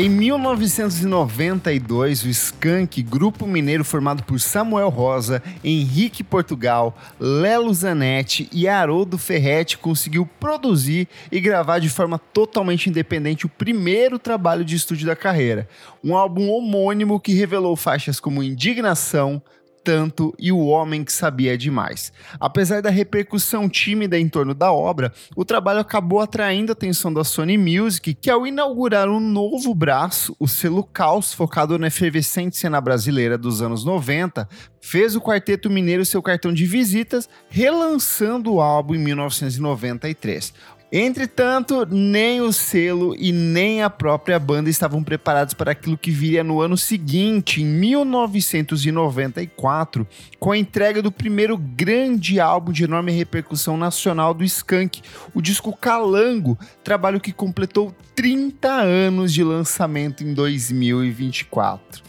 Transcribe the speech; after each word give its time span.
Em 0.00 0.08
1992, 0.08 2.24
o 2.24 2.28
Skank, 2.30 3.02
grupo 3.02 3.46
mineiro 3.46 3.84
formado 3.84 4.22
por 4.22 4.40
Samuel 4.40 4.88
Rosa, 4.88 5.42
Henrique 5.62 6.24
Portugal, 6.24 6.96
Lelo 7.20 7.74
Zanetti 7.74 8.48
e 8.50 8.66
Haroldo 8.66 9.18
Ferretti, 9.18 9.76
conseguiu 9.76 10.24
produzir 10.24 11.06
e 11.30 11.38
gravar 11.38 11.80
de 11.80 11.90
forma 11.90 12.18
totalmente 12.18 12.88
independente 12.88 13.44
o 13.44 13.50
primeiro 13.50 14.18
trabalho 14.18 14.64
de 14.64 14.74
estúdio 14.74 15.06
da 15.06 15.14
carreira. 15.14 15.68
Um 16.02 16.16
álbum 16.16 16.48
homônimo 16.48 17.20
que 17.20 17.34
revelou 17.34 17.76
faixas 17.76 18.18
como 18.18 18.42
Indignação, 18.42 19.42
tanto 19.82 20.34
e 20.38 20.52
o 20.52 20.66
homem 20.66 21.04
que 21.04 21.12
sabia 21.12 21.56
demais. 21.56 22.12
Apesar 22.38 22.82
da 22.82 22.90
repercussão 22.90 23.68
tímida 23.68 24.18
em 24.18 24.28
torno 24.28 24.54
da 24.54 24.72
obra, 24.72 25.12
o 25.36 25.44
trabalho 25.44 25.80
acabou 25.80 26.20
atraindo 26.20 26.72
a 26.72 26.74
atenção 26.74 27.12
da 27.12 27.24
Sony 27.24 27.56
Music, 27.56 28.14
que 28.14 28.30
ao 28.30 28.46
inaugurar 28.46 29.08
um 29.08 29.20
novo 29.20 29.74
braço, 29.74 30.36
o 30.38 30.46
selo 30.46 30.84
Caos, 30.84 31.32
focado 31.32 31.78
na 31.78 31.88
efervescente 31.88 32.56
cena 32.56 32.80
brasileira 32.80 33.36
dos 33.36 33.62
anos 33.62 33.84
90, 33.84 34.48
fez 34.80 35.14
o 35.14 35.20
Quarteto 35.20 35.70
Mineiro 35.70 36.04
seu 36.04 36.22
cartão 36.22 36.52
de 36.52 36.66
visitas, 36.66 37.28
relançando 37.48 38.54
o 38.54 38.60
álbum 38.60 38.94
em 38.94 38.98
1993. 38.98 40.52
Entretanto, 40.92 41.86
nem 41.88 42.40
o 42.40 42.52
selo 42.52 43.14
e 43.16 43.30
nem 43.30 43.80
a 43.80 43.88
própria 43.88 44.40
banda 44.40 44.68
estavam 44.68 45.04
preparados 45.04 45.54
para 45.54 45.70
aquilo 45.70 45.96
que 45.96 46.10
viria 46.10 46.42
no 46.42 46.60
ano 46.60 46.76
seguinte, 46.76 47.62
em 47.62 47.64
1994, 47.64 50.04
com 50.40 50.50
a 50.50 50.58
entrega 50.58 51.00
do 51.00 51.12
primeiro 51.12 51.56
grande 51.56 52.40
álbum 52.40 52.72
de 52.72 52.82
enorme 52.82 53.12
repercussão 53.12 53.76
nacional 53.76 54.34
do 54.34 54.42
Skank, 54.42 55.00
o 55.32 55.40
disco 55.40 55.72
Calango, 55.76 56.58
trabalho 56.82 57.20
que 57.20 57.32
completou 57.32 57.94
30 58.16 58.68
anos 58.68 59.32
de 59.32 59.44
lançamento 59.44 60.24
em 60.24 60.34
2024. 60.34 62.02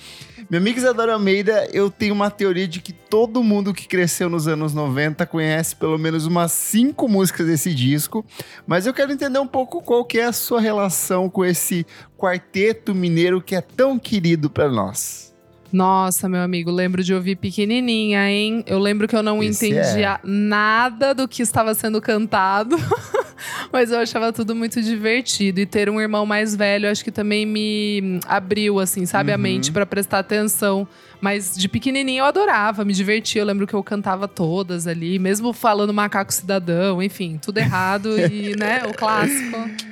Meu 0.51 0.59
amigo 0.59 0.79
Isadora 0.79 1.13
Almeida, 1.13 1.69
eu 1.71 1.89
tenho 1.89 2.13
uma 2.13 2.29
teoria 2.29 2.67
de 2.67 2.81
que 2.81 2.91
todo 2.91 3.41
mundo 3.41 3.73
que 3.73 3.87
cresceu 3.87 4.29
nos 4.29 4.49
anos 4.49 4.73
90 4.73 5.25
conhece 5.25 5.73
pelo 5.73 5.97
menos 5.97 6.25
umas 6.25 6.51
cinco 6.51 7.07
músicas 7.07 7.47
desse 7.47 7.73
disco, 7.73 8.25
mas 8.67 8.85
eu 8.85 8.93
quero 8.93 9.13
entender 9.13 9.39
um 9.39 9.47
pouco 9.47 9.81
qual 9.81 10.03
que 10.03 10.19
é 10.19 10.25
a 10.25 10.33
sua 10.33 10.59
relação 10.59 11.29
com 11.29 11.45
esse 11.45 11.87
quarteto 12.17 12.93
mineiro 12.93 13.41
que 13.41 13.55
é 13.55 13.61
tão 13.61 13.97
querido 13.97 14.49
para 14.49 14.69
nós. 14.69 15.33
Nossa, 15.71 16.27
meu 16.27 16.41
amigo, 16.41 16.69
lembro 16.69 17.01
de 17.01 17.13
ouvir 17.13 17.37
pequenininha, 17.37 18.29
hein? 18.29 18.61
Eu 18.67 18.77
lembro 18.77 19.07
que 19.07 19.15
eu 19.15 19.23
não 19.23 19.41
Esse 19.41 19.67
entendia 19.67 20.15
é. 20.15 20.19
nada 20.21 21.15
do 21.15 21.29
que 21.29 21.41
estava 21.41 21.73
sendo 21.73 22.01
cantado, 22.01 22.75
mas 23.71 23.91
eu 23.91 23.99
achava 23.99 24.31
tudo 24.31 24.55
muito 24.55 24.81
divertido. 24.81 25.59
E 25.59 25.65
ter 25.65 25.89
um 25.89 25.99
irmão 25.99 26.25
mais 26.25 26.55
velho, 26.55 26.89
acho 26.89 27.03
que 27.03 27.11
também 27.11 27.45
me 27.45 28.19
abriu, 28.25 28.79
assim, 28.79 29.05
sabe, 29.05 29.29
uhum. 29.29 29.35
a 29.35 29.37
mente 29.37 29.71
para 29.71 29.85
prestar 29.85 30.19
atenção. 30.19 30.87
Mas 31.19 31.55
de 31.55 31.67
pequenininha 31.69 32.21
eu 32.21 32.25
adorava, 32.25 32.83
me 32.83 32.93
divertia. 32.93 33.41
Eu 33.41 33.45
lembro 33.45 33.67
que 33.67 33.73
eu 33.73 33.83
cantava 33.83 34.27
todas 34.27 34.87
ali, 34.87 35.19
mesmo 35.19 35.53
falando 35.53 35.93
macaco 35.93 36.33
cidadão, 36.33 37.01
enfim, 37.01 37.39
tudo 37.41 37.59
errado 37.59 38.19
e, 38.19 38.55
né, 38.55 38.83
o 38.87 38.93
clássico. 38.93 39.57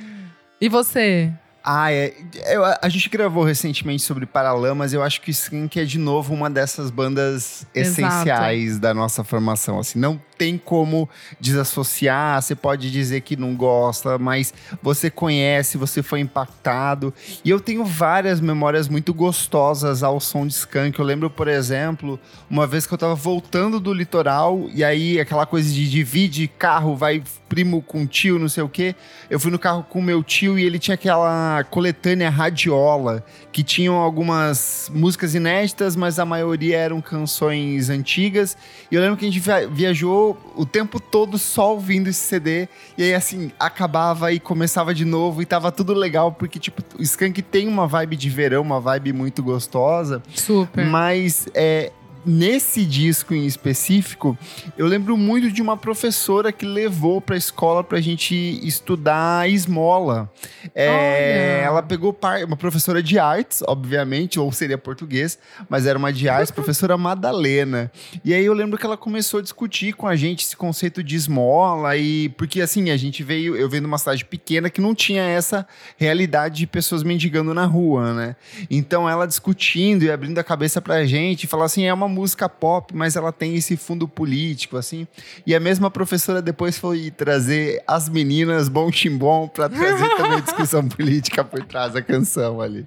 E 0.62 0.68
você? 0.68 1.32
Ah, 1.62 1.92
é. 1.92 2.14
Eu, 2.46 2.64
a 2.64 2.88
gente 2.88 3.08
gravou 3.08 3.44
recentemente 3.44 4.02
sobre 4.02 4.24
Paralamas. 4.24 4.92
Eu 4.92 5.02
acho 5.02 5.20
que 5.20 5.30
Skink 5.30 5.78
é 5.78 5.84
de 5.84 5.98
novo 5.98 6.32
uma 6.32 6.48
dessas 6.48 6.90
bandas 6.90 7.66
essenciais 7.74 8.62
Exato. 8.64 8.80
da 8.80 8.94
nossa 8.94 9.22
formação. 9.22 9.78
Assim, 9.78 9.98
não 9.98 10.20
tem 10.38 10.56
como 10.56 11.06
desassociar. 11.38 12.40
Você 12.40 12.54
pode 12.54 12.90
dizer 12.90 13.20
que 13.20 13.36
não 13.36 13.54
gosta, 13.54 14.16
mas 14.16 14.54
você 14.82 15.10
conhece, 15.10 15.76
você 15.76 16.02
foi 16.02 16.20
impactado. 16.20 17.12
E 17.44 17.50
eu 17.50 17.60
tenho 17.60 17.84
várias 17.84 18.40
memórias 18.40 18.88
muito 18.88 19.12
gostosas 19.12 20.02
ao 20.02 20.18
som 20.18 20.46
de 20.46 20.54
Skunk. 20.54 20.98
Eu 20.98 21.04
lembro, 21.04 21.28
por 21.28 21.46
exemplo, 21.46 22.18
uma 22.48 22.66
vez 22.66 22.86
que 22.86 22.94
eu 22.94 22.98
tava 22.98 23.14
voltando 23.14 23.78
do 23.78 23.92
litoral 23.92 24.66
e 24.72 24.82
aí 24.82 25.20
aquela 25.20 25.44
coisa 25.44 25.70
de 25.70 25.90
divide 25.90 26.48
carro, 26.48 26.96
vai 26.96 27.22
primo 27.46 27.82
com 27.82 28.06
tio, 28.06 28.38
não 28.38 28.48
sei 28.48 28.62
o 28.62 28.68
quê. 28.68 28.94
Eu 29.28 29.38
fui 29.38 29.50
no 29.50 29.58
carro 29.58 29.82
com 29.82 30.00
meu 30.00 30.22
tio 30.22 30.58
e 30.58 30.64
ele 30.64 30.78
tinha 30.78 30.94
aquela 30.94 31.49
coletânea 31.70 32.30
radiola 32.30 33.24
que 33.52 33.62
tinham 33.62 33.96
algumas 33.96 34.90
músicas 34.94 35.34
inéditas, 35.34 35.96
mas 35.96 36.18
a 36.18 36.24
maioria 36.24 36.76
eram 36.76 37.00
canções 37.00 37.90
antigas. 37.90 38.56
E 38.90 38.94
eu 38.94 39.00
lembro 39.00 39.16
que 39.16 39.26
a 39.26 39.30
gente 39.30 39.42
viajou 39.70 40.38
o 40.56 40.64
tempo 40.64 41.00
todo 41.00 41.38
só 41.38 41.72
ouvindo 41.72 42.08
esse 42.08 42.20
CD. 42.20 42.68
E 42.96 43.02
aí, 43.02 43.14
assim, 43.14 43.50
acabava 43.58 44.32
e 44.32 44.38
começava 44.38 44.94
de 44.94 45.04
novo 45.04 45.42
e 45.42 45.46
tava 45.46 45.72
tudo 45.72 45.92
legal, 45.92 46.32
porque, 46.32 46.58
tipo, 46.58 46.82
o 46.98 47.02
Skank 47.02 47.42
tem 47.42 47.66
uma 47.66 47.86
vibe 47.86 48.16
de 48.16 48.30
verão, 48.30 48.62
uma 48.62 48.80
vibe 48.80 49.12
muito 49.12 49.42
gostosa. 49.42 50.22
Super. 50.34 50.86
Mas 50.86 51.46
é, 51.54 51.92
nesse 52.24 52.84
disco 52.84 53.34
em 53.34 53.46
específico, 53.46 54.36
eu 54.76 54.86
lembro 54.86 55.16
muito 55.16 55.50
de 55.50 55.62
uma 55.62 55.76
professora 55.76 56.52
que 56.52 56.64
levou 56.64 57.20
para 57.20 57.34
a 57.34 57.38
escola 57.38 57.82
para 57.82 57.98
a 57.98 58.00
gente 58.00 58.34
estudar 58.66 59.48
esmola. 59.48 60.30
É, 60.74 61.62
ela 61.64 61.82
pegou 61.82 62.12
par, 62.12 62.44
uma 62.44 62.56
professora 62.56 63.02
de 63.02 63.18
artes, 63.18 63.62
obviamente, 63.66 64.38
ou 64.38 64.50
seria 64.52 64.76
português, 64.76 65.38
mas 65.68 65.86
era 65.86 65.98
uma 65.98 66.12
de 66.12 66.28
artes, 66.28 66.50
professora 66.52 66.96
Madalena. 66.96 67.90
E 68.24 68.34
aí 68.34 68.44
eu 68.44 68.52
lembro 68.52 68.78
que 68.78 68.84
ela 68.84 68.96
começou 68.96 69.40
a 69.40 69.42
discutir 69.42 69.94
com 69.94 70.06
a 70.06 70.16
gente 70.16 70.44
esse 70.44 70.56
conceito 70.56 71.02
de 71.02 71.16
esmola 71.16 71.96
e 71.96 72.28
porque 72.30 72.60
assim 72.60 72.90
a 72.90 72.96
gente 72.96 73.22
veio, 73.22 73.56
eu 73.56 73.68
venho 73.68 73.82
de 73.82 73.86
uma 73.86 73.98
cidade 73.98 74.24
pequena 74.24 74.68
que 74.68 74.80
não 74.80 74.94
tinha 74.94 75.22
essa 75.22 75.66
realidade 75.96 76.58
de 76.58 76.66
pessoas 76.66 77.02
mendigando 77.02 77.54
na 77.54 77.64
rua, 77.64 78.12
né? 78.12 78.36
Então 78.70 79.08
ela 79.08 79.26
discutindo 79.26 80.04
e 80.04 80.10
abrindo 80.10 80.38
a 80.38 80.44
cabeça 80.44 80.80
para 80.80 80.96
a 80.96 81.06
gente, 81.06 81.46
falar 81.46 81.64
assim 81.64 81.84
é 81.84 81.94
uma 81.94 82.08
música 82.10 82.48
pop, 82.48 82.94
mas 82.94 83.16
ela 83.16 83.32
tem 83.32 83.54
esse 83.54 83.76
fundo 83.76 84.06
político, 84.06 84.76
assim. 84.76 85.08
E 85.46 85.54
a 85.54 85.60
mesma 85.60 85.90
professora 85.90 86.42
depois 86.42 86.78
foi 86.78 87.10
trazer 87.10 87.82
as 87.86 88.08
meninas 88.08 88.68
bom 88.68 88.92
chimbom 88.92 89.48
para 89.48 89.68
trazer 89.70 90.08
também 90.16 90.42
discussão 90.42 90.86
política 90.86 91.42
por 91.42 91.64
trás 91.64 91.94
da 91.94 92.02
canção 92.02 92.60
ali. 92.60 92.86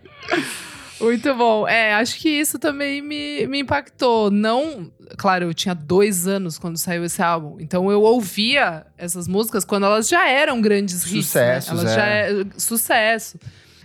Muito 0.99 1.33
bom. 1.35 1.67
É, 1.67 1.93
acho 1.95 2.17
que 2.17 2.29
isso 2.29 2.57
também 2.59 3.01
me, 3.01 3.45
me 3.47 3.59
impactou. 3.59 4.31
Não. 4.31 4.91
Claro, 5.17 5.45
eu 5.45 5.53
tinha 5.53 5.75
dois 5.75 6.27
anos 6.27 6.57
quando 6.57 6.77
saiu 6.77 7.03
esse 7.03 7.21
álbum. 7.21 7.57
Então 7.59 7.91
eu 7.91 8.01
ouvia 8.01 8.85
essas 8.97 9.27
músicas 9.27 9.65
quando 9.65 9.85
elas 9.85 10.07
já 10.07 10.29
eram 10.29 10.61
grandes 10.61 11.03
hits. 11.05 11.25
Sucessos, 11.25 11.73
né? 11.73 11.79
Elas 11.79 11.91
é. 11.91 11.95
já 11.95 12.05
é 12.05 12.45
sucesso. 12.57 13.39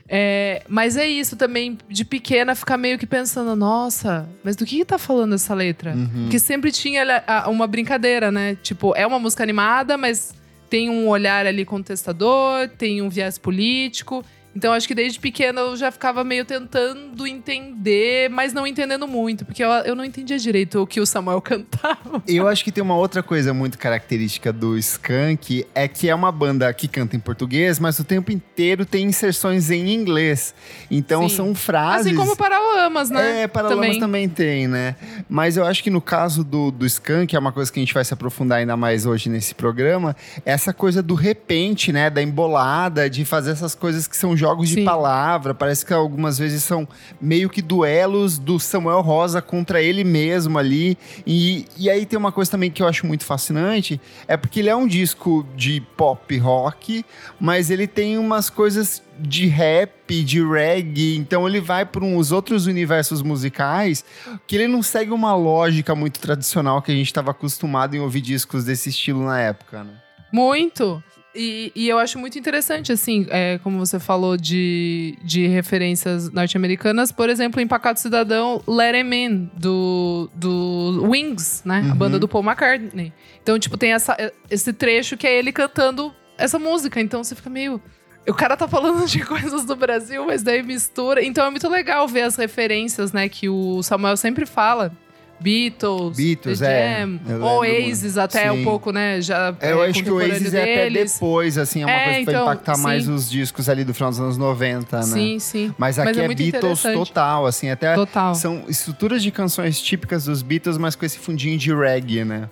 É, 0.09 0.63
mas 0.67 0.97
é 0.97 1.07
isso 1.07 1.37
também, 1.37 1.77
de 1.89 2.05
pequena, 2.05 2.55
ficar 2.55 2.79
meio 2.79 2.99
que 2.99 3.07
pensando, 3.07 3.55
nossa, 3.55 4.27
mas 4.43 4.57
do 4.57 4.65
que, 4.65 4.79
que 4.79 4.85
tá 4.85 4.99
falando 4.99 5.35
essa 5.35 5.53
letra? 5.55 5.93
Uhum. 5.93 6.23
Porque 6.23 6.39
sempre 6.39 6.73
tinha 6.73 7.05
uma 7.47 7.67
brincadeira, 7.67 8.33
né? 8.33 8.57
Tipo, 8.63 8.95
é 8.97 9.07
uma 9.07 9.19
música 9.19 9.43
animada, 9.43 9.99
mas 9.99 10.35
tem 10.71 10.89
um 10.89 11.09
olhar 11.09 11.47
ali 11.47 11.65
contestador, 11.65 12.69
tem 12.69 13.03
um 13.03 13.09
viés 13.09 13.37
político. 13.37 14.25
Então 14.59 14.73
acho 14.73 14.89
que 14.89 14.95
desde 14.95 15.21
pequena 15.21 15.61
eu 15.61 15.77
já 15.77 15.89
ficava 15.93 16.25
meio 16.25 16.45
tentando 16.45 17.25
entender, 17.29 18.29
mas 18.29 18.53
não 18.53 18.67
entendendo 18.67 19.07
muito, 19.07 19.45
porque 19.45 19.63
eu, 19.63 19.71
eu 19.71 19.95
não 19.95 20.05
entendia 20.05 20.37
direito 20.37 20.83
o 20.83 20.87
que 20.87 21.01
o 21.01 21.07
Samuel 21.07 21.39
cantava. 21.41 22.21
Eu 22.27 22.49
acho 22.49 22.65
que 22.65 22.73
tem 22.73 22.83
uma 22.83 22.97
outra 22.97 23.23
coisa 23.23 23.55
muito 23.55 23.79
característica 23.79 24.53
do 24.53 24.77
Skank, 24.77 25.65
é 25.73 25.87
que 25.87 26.09
é 26.09 26.15
uma 26.15 26.33
banda 26.33 26.73
que 26.73 26.89
canta 26.89 27.15
em 27.15 27.21
português, 27.21 27.79
mas 27.79 28.01
o 28.01 28.05
tempo 28.05 28.33
inteiro 28.33 28.85
tem 28.85 29.07
inserções 29.07 29.71
em 29.71 29.95
inglês. 29.95 30.53
Então 30.91 31.29
Sim. 31.29 31.37
são 31.37 31.55
frases. 31.55 32.09
Assim 32.09 32.17
como 32.17 32.35
Paralamas, 32.37 33.11
né? 33.11 33.43
É, 33.43 33.47
Paralamas 33.47 33.87
também. 33.99 34.01
também 34.01 34.29
tem, 34.29 34.67
né? 34.67 34.97
Mas 35.29 35.57
eu 35.57 35.65
acho 35.65 35.85
que 35.85 35.91
no 35.91 36.01
caso 36.01 36.43
do, 36.43 36.73
do 36.73 36.85
Skank, 36.85 37.37
é 37.37 37.39
uma 37.39 37.53
coisa 37.53 37.73
que 37.73 37.79
a 37.79 37.83
gente 37.83 37.95
vai 37.95 38.05
se 38.05 38.13
aprofundar 38.13 38.59
ainda 38.59 38.77
mais 38.77 39.07
hoje 39.07 39.29
nesse 39.29 39.55
programa, 39.55 40.17
essa 40.45 40.73
coisa 40.73 41.01
do 41.01 41.15
repente, 41.15 41.93
né? 41.93 42.11
Da 42.11 42.21
embolada, 42.21 43.09
de 43.09 43.25
fazer 43.25 43.53
essas 43.53 43.77
coisas 43.77 44.09
que 44.09 44.17
são 44.17 44.37
jogos 44.37 44.48
jogos 44.49 44.71
Sim. 44.71 44.77
de 44.77 44.85
palavra, 44.85 45.55
parece 45.55 45.85
que 45.85 45.93
algumas 45.93 46.39
vezes 46.39 46.63
são 46.63 46.89
meio 47.21 47.51
que 47.51 47.61
duelos 47.61 48.39
do 48.39 48.59
Samuel 48.59 49.01
Rosa 49.01 49.43
contra 49.43 49.83
ele 49.83 50.05
mesmo 50.05 50.59
ali. 50.59 50.97
E, 51.27 51.67
e 51.77 51.91
aí 51.91 52.07
tem 52.07 52.19
uma 52.19 52.33
coisa 52.33 52.51
também 52.51 52.71
que 52.71 52.83
eu 52.83 52.89
acho 52.89 53.07
muito 53.07 53.25
fascinante, 53.25 54.01
é 54.27 54.37
porque 54.37 54.61
ele 54.61 54.71
é 54.71 54.77
um 54.77 54.87
disco 54.87 55.47
de 55.55 55.81
pop 55.97 56.37
rock, 56.39 57.05
mas 57.39 57.71
ele 57.71 57.87
tem 57.87 58.19
umas 58.19 58.49
coisas 58.49 59.03
de 59.21 59.47
rap, 59.47 60.23
de 60.23 60.43
reggae, 60.45 61.17
então 61.17 61.47
ele 61.47 61.61
vai 61.61 61.85
para 61.85 62.05
uns 62.05 62.31
outros 62.31 62.67
universos 62.67 63.21
musicais 63.21 64.05
que 64.47 64.55
ele 64.55 64.69
não 64.69 64.83
segue 64.83 65.11
uma 65.11 65.35
lógica 65.35 65.95
muito 65.95 66.21
tradicional 66.21 66.81
que 66.81 66.93
a 66.93 66.95
gente 66.95 67.07
estava 67.09 67.33
acostumado 67.33 67.97
em 67.97 67.99
ouvir 67.99 68.21
discos 68.21 68.65
desse 68.65 68.91
estilo 68.91 69.25
na 69.25 69.41
época, 69.41 69.83
né? 69.83 69.93
Muito. 70.33 71.03
E, 71.41 71.71
e, 71.73 71.89
eu 71.89 72.01
acho 72.01 72.19
muito 72.19 72.37
interessante, 72.37 72.91
assim, 72.91 73.25
é, 73.31 73.61
como 73.63 73.79
você 73.79 74.01
falou 74.01 74.37
de, 74.37 75.17
de 75.23 75.47
referências 75.47 76.29
norte-americanas, 76.33 77.13
por 77.13 77.31
exemplo, 77.31 77.61
em 77.61 77.67
Pacato 77.67 78.01
Cidadão, 78.01 78.61
Let 78.67 78.97
Him 78.97 79.15
In, 79.15 79.51
do, 79.57 80.29
do 80.35 81.07
Wings, 81.09 81.63
né? 81.65 81.83
Uhum. 81.83 81.93
A 81.93 81.95
banda 81.95 82.19
do 82.19 82.27
Paul 82.27 82.43
McCartney. 82.43 83.13
Então, 83.41 83.57
tipo, 83.57 83.77
tem 83.77 83.93
essa, 83.93 84.17
esse 84.51 84.73
trecho 84.73 85.17
que 85.17 85.29
é 85.29 85.39
ele 85.39 85.53
cantando 85.53 86.13
essa 86.37 86.59
música. 86.59 87.01
Então 87.01 87.23
você 87.23 87.35
fica 87.35 87.49
meio. 87.51 87.81
o 88.27 88.35
cara 88.35 88.57
tá 88.57 88.67
falando 88.67 89.07
de 89.07 89.21
coisas 89.25 89.65
do 89.65 89.77
Brasil, 89.77 90.25
mas 90.27 90.43
daí 90.43 90.63
mistura. 90.63 91.23
Então 91.23 91.47
é 91.47 91.51
muito 91.51 91.69
legal 91.69 92.09
ver 92.09 92.23
as 92.23 92.37
referências, 92.37 93.13
né, 93.13 93.29
que 93.29 93.49
o 93.49 93.83
Samuel 93.83 94.17
sempre 94.17 94.45
fala. 94.45 94.93
Beatles, 95.41 96.17
Beatles 96.17 96.59
The 96.59 96.99
Jam, 97.01 97.21
é, 97.29 97.37
Oasis 97.37 98.19
até 98.19 98.51
sim. 98.51 98.61
um 98.61 98.65
pouco, 98.65 98.91
né? 98.91 99.21
Já 99.21 99.55
é, 99.61 99.73
eu 99.73 99.83
é 99.83 99.89
acho 99.89 100.03
que 100.03 100.11
o 100.11 100.17
Oasis 100.17 100.51
deles. 100.51 100.55
é 100.55 100.63
até 100.63 100.91
depois, 100.91 101.59
assim, 101.59 101.83
é 101.83 101.87
uma 101.87 101.93
é, 101.93 102.05
coisa 102.05 102.17
que 102.17 102.23
então, 102.23 102.45
vai 102.45 102.55
impactar 102.55 102.75
sim. 102.75 102.83
mais 102.83 103.09
os 103.09 103.31
discos 103.31 103.69
ali 103.69 103.85
do 103.85 103.95
final 103.95 104.11
dos 104.11 104.21
anos 104.21 104.37
90, 104.37 104.97
né? 104.97 105.03
Sim, 105.03 105.39
sim. 105.39 105.75
Mas 105.79 105.99
aqui 105.99 106.09
mas 106.09 106.19
é, 106.19 106.25
é 106.25 106.35
Beatles 106.35 106.83
total, 106.83 107.47
assim, 107.47 107.71
até 107.71 107.95
total. 107.95 108.35
são 108.35 108.65
estruturas 108.69 109.23
de 109.23 109.31
canções 109.31 109.81
típicas 109.81 110.25
dos 110.25 110.43
Beatles, 110.43 110.77
mas 110.77 110.97
com 110.97 111.05
esse 111.05 111.19
fundinho 111.19 111.57
de 111.57 111.75
reggae, 111.75 112.25
né? 112.25 112.49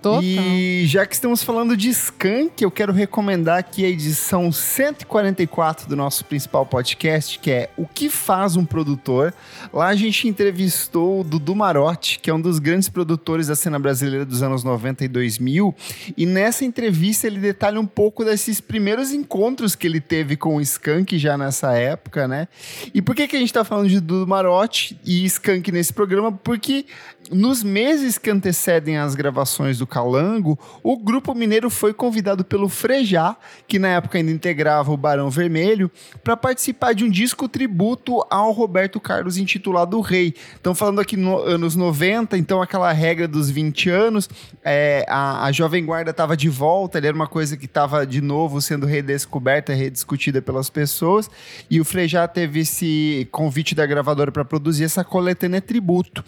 Total. 0.00 0.22
E 0.22 0.84
já 0.86 1.04
que 1.04 1.14
estamos 1.14 1.42
falando 1.42 1.76
de 1.76 1.88
Skank, 1.88 2.62
eu 2.62 2.70
quero 2.70 2.92
recomendar 2.92 3.58
aqui 3.58 3.84
a 3.84 3.88
edição 3.88 4.52
144 4.52 5.88
do 5.88 5.96
nosso 5.96 6.24
principal 6.24 6.64
podcast, 6.64 7.38
que 7.38 7.50
é 7.50 7.70
O 7.76 7.84
que 7.84 8.08
faz 8.08 8.54
um 8.54 8.64
produtor. 8.64 9.34
Lá 9.72 9.88
a 9.88 9.96
gente 9.96 10.28
entrevistou 10.28 11.20
o 11.20 11.24
Dudu 11.24 11.56
Marotti, 11.56 12.20
que 12.20 12.30
é 12.30 12.34
um 12.34 12.40
dos 12.40 12.60
grandes 12.60 12.88
produtores 12.88 13.48
da 13.48 13.56
cena 13.56 13.78
brasileira 13.78 14.24
dos 14.24 14.42
anos 14.42 14.62
90 14.62 15.04
e 15.04 15.08
2000, 15.08 15.74
e 16.16 16.26
nessa 16.26 16.64
entrevista 16.64 17.26
ele 17.26 17.40
detalha 17.40 17.80
um 17.80 17.86
pouco 17.86 18.24
desses 18.24 18.60
primeiros 18.60 19.12
encontros 19.12 19.74
que 19.74 19.86
ele 19.86 20.00
teve 20.00 20.36
com 20.36 20.56
o 20.56 20.60
Skank 20.60 21.18
já 21.18 21.36
nessa 21.36 21.72
época, 21.72 22.28
né? 22.28 22.46
E 22.94 23.02
por 23.02 23.16
que 23.16 23.26
que 23.26 23.34
a 23.34 23.38
gente 23.38 23.48
está 23.48 23.64
falando 23.64 23.88
de 23.88 24.00
Dudu 24.00 24.28
Marotti 24.28 24.98
e 25.04 25.24
Skank 25.24 25.72
nesse 25.72 25.92
programa? 25.92 26.30
Porque 26.30 26.86
nos 27.30 27.62
meses 27.62 28.18
que 28.18 28.30
antecedem 28.30 28.96
as 28.98 29.14
gravações 29.14 29.78
do 29.78 29.86
Calango, 29.86 30.58
o 30.82 30.96
grupo 30.96 31.34
mineiro 31.34 31.70
foi 31.70 31.92
convidado 31.92 32.44
pelo 32.44 32.68
Frejá, 32.68 33.36
que 33.66 33.78
na 33.78 33.88
época 33.88 34.18
ainda 34.18 34.30
integrava 34.30 34.92
o 34.92 34.96
Barão 34.96 35.30
Vermelho, 35.30 35.90
para 36.22 36.36
participar 36.36 36.94
de 36.94 37.04
um 37.04 37.10
disco 37.10 37.48
tributo 37.48 38.24
ao 38.30 38.52
Roberto 38.52 39.00
Carlos 39.00 39.36
intitulado 39.36 40.00
Rei. 40.00 40.34
Então, 40.60 40.74
falando 40.74 41.00
aqui 41.00 41.16
nos 41.16 41.24
no, 41.24 41.38
anos 41.42 41.76
90, 41.76 42.36
então 42.36 42.62
aquela 42.62 42.92
regra 42.92 43.28
dos 43.28 43.50
20 43.50 43.90
anos, 43.90 44.28
é, 44.64 45.04
a, 45.08 45.44
a 45.44 45.52
Jovem 45.52 45.84
Guarda 45.84 46.10
estava 46.10 46.36
de 46.36 46.48
volta, 46.48 46.98
era 46.98 47.14
uma 47.14 47.26
coisa 47.26 47.56
que 47.56 47.66
estava 47.66 48.06
de 48.06 48.20
novo 48.20 48.60
sendo 48.60 48.86
redescoberta, 48.86 49.72
rediscutida 49.72 50.40
pelas 50.40 50.70
pessoas, 50.70 51.30
e 51.70 51.80
o 51.80 51.84
Frejá 51.84 52.26
teve 52.26 52.60
esse 52.60 53.28
convite 53.30 53.74
da 53.74 53.86
gravadora 53.86 54.32
para 54.32 54.44
produzir 54.44 54.84
essa 54.84 55.04
coletânea 55.04 55.60
tributo. 55.60 56.24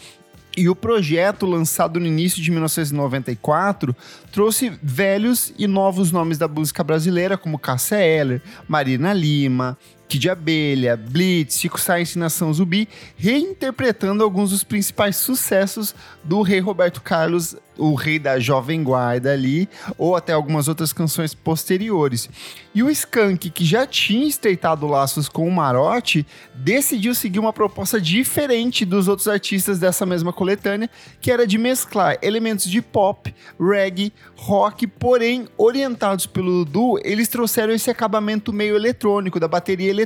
E 0.57 0.69
o 0.69 0.75
projeto, 0.75 1.47
lançado 1.47 2.01
no 2.01 2.07
início 2.07 2.43
de 2.43 2.51
1994, 2.51 3.95
trouxe 4.33 4.73
velhos 4.83 5.53
e 5.57 5.67
novos 5.67 6.11
nomes 6.11 6.39
da 6.39 6.49
música 6.49 6.83
brasileira, 6.83 7.39
como 7.39 7.59
Cássia 7.59 7.97
Eller, 7.97 8.43
Marina 8.69 9.13
Lima, 9.13 9.79
Kid 10.11 10.29
Abelha, 10.29 10.97
Blitz, 10.97 11.61
Chico 11.61 11.81
Science 11.81 12.19
Nação 12.19 12.53
Zumbi, 12.53 12.89
reinterpretando 13.17 14.25
alguns 14.25 14.51
dos 14.51 14.65
principais 14.65 15.15
sucessos 15.15 15.95
do 16.25 16.43
rei 16.43 16.59
Roberto 16.59 17.01
Carlos 17.01 17.57
o 17.81 17.95
rei 17.95 18.19
da 18.19 18.39
Jovem 18.39 18.83
Guarda 18.85 19.33
ali, 19.33 19.69
ou 19.97 20.15
até 20.15 20.33
algumas 20.33 20.69
outras 20.69 20.93
canções 20.93 21.35
posteriores. 21.35 22.29
E 22.75 22.83
o 22.83 22.91
Skank, 22.91 23.51
que 23.51 23.65
já 23.65 23.87
tinha 23.87 24.27
estreitado 24.27 24.87
laços 24.87 25.29
com 25.29 25.49
o 25.49 25.51
Marotti, 25.51 26.27
decidiu 26.55 27.15
seguir 27.15 27.39
uma 27.39 27.53
proposta 27.53 28.01
diferente 28.01 28.85
dos 28.85 29.09
outros 29.09 29.27
artistas 29.27 29.79
dessa 29.79 30.05
mesma 30.05 30.33
coletânea, 30.33 30.91
que 31.21 31.33
era 31.33 31.47
de 31.47 31.59
mesclar 31.59 32.19
elementos 32.23 32.67
de 32.67 32.83
pop, 32.83 33.35
reggae, 33.59 34.13
rock, 34.37 34.87
porém 34.87 35.49
orientados 35.57 36.27
pelo 36.27 36.65
Dudu, 36.65 37.01
eles 37.03 37.29
trouxeram 37.29 37.73
esse 37.73 37.91
acabamento 37.91 38.53
meio 38.53 38.77
eletrônico, 38.77 39.41
da 39.41 39.49
bateria 39.49 39.89
eletrônica, 39.89 40.00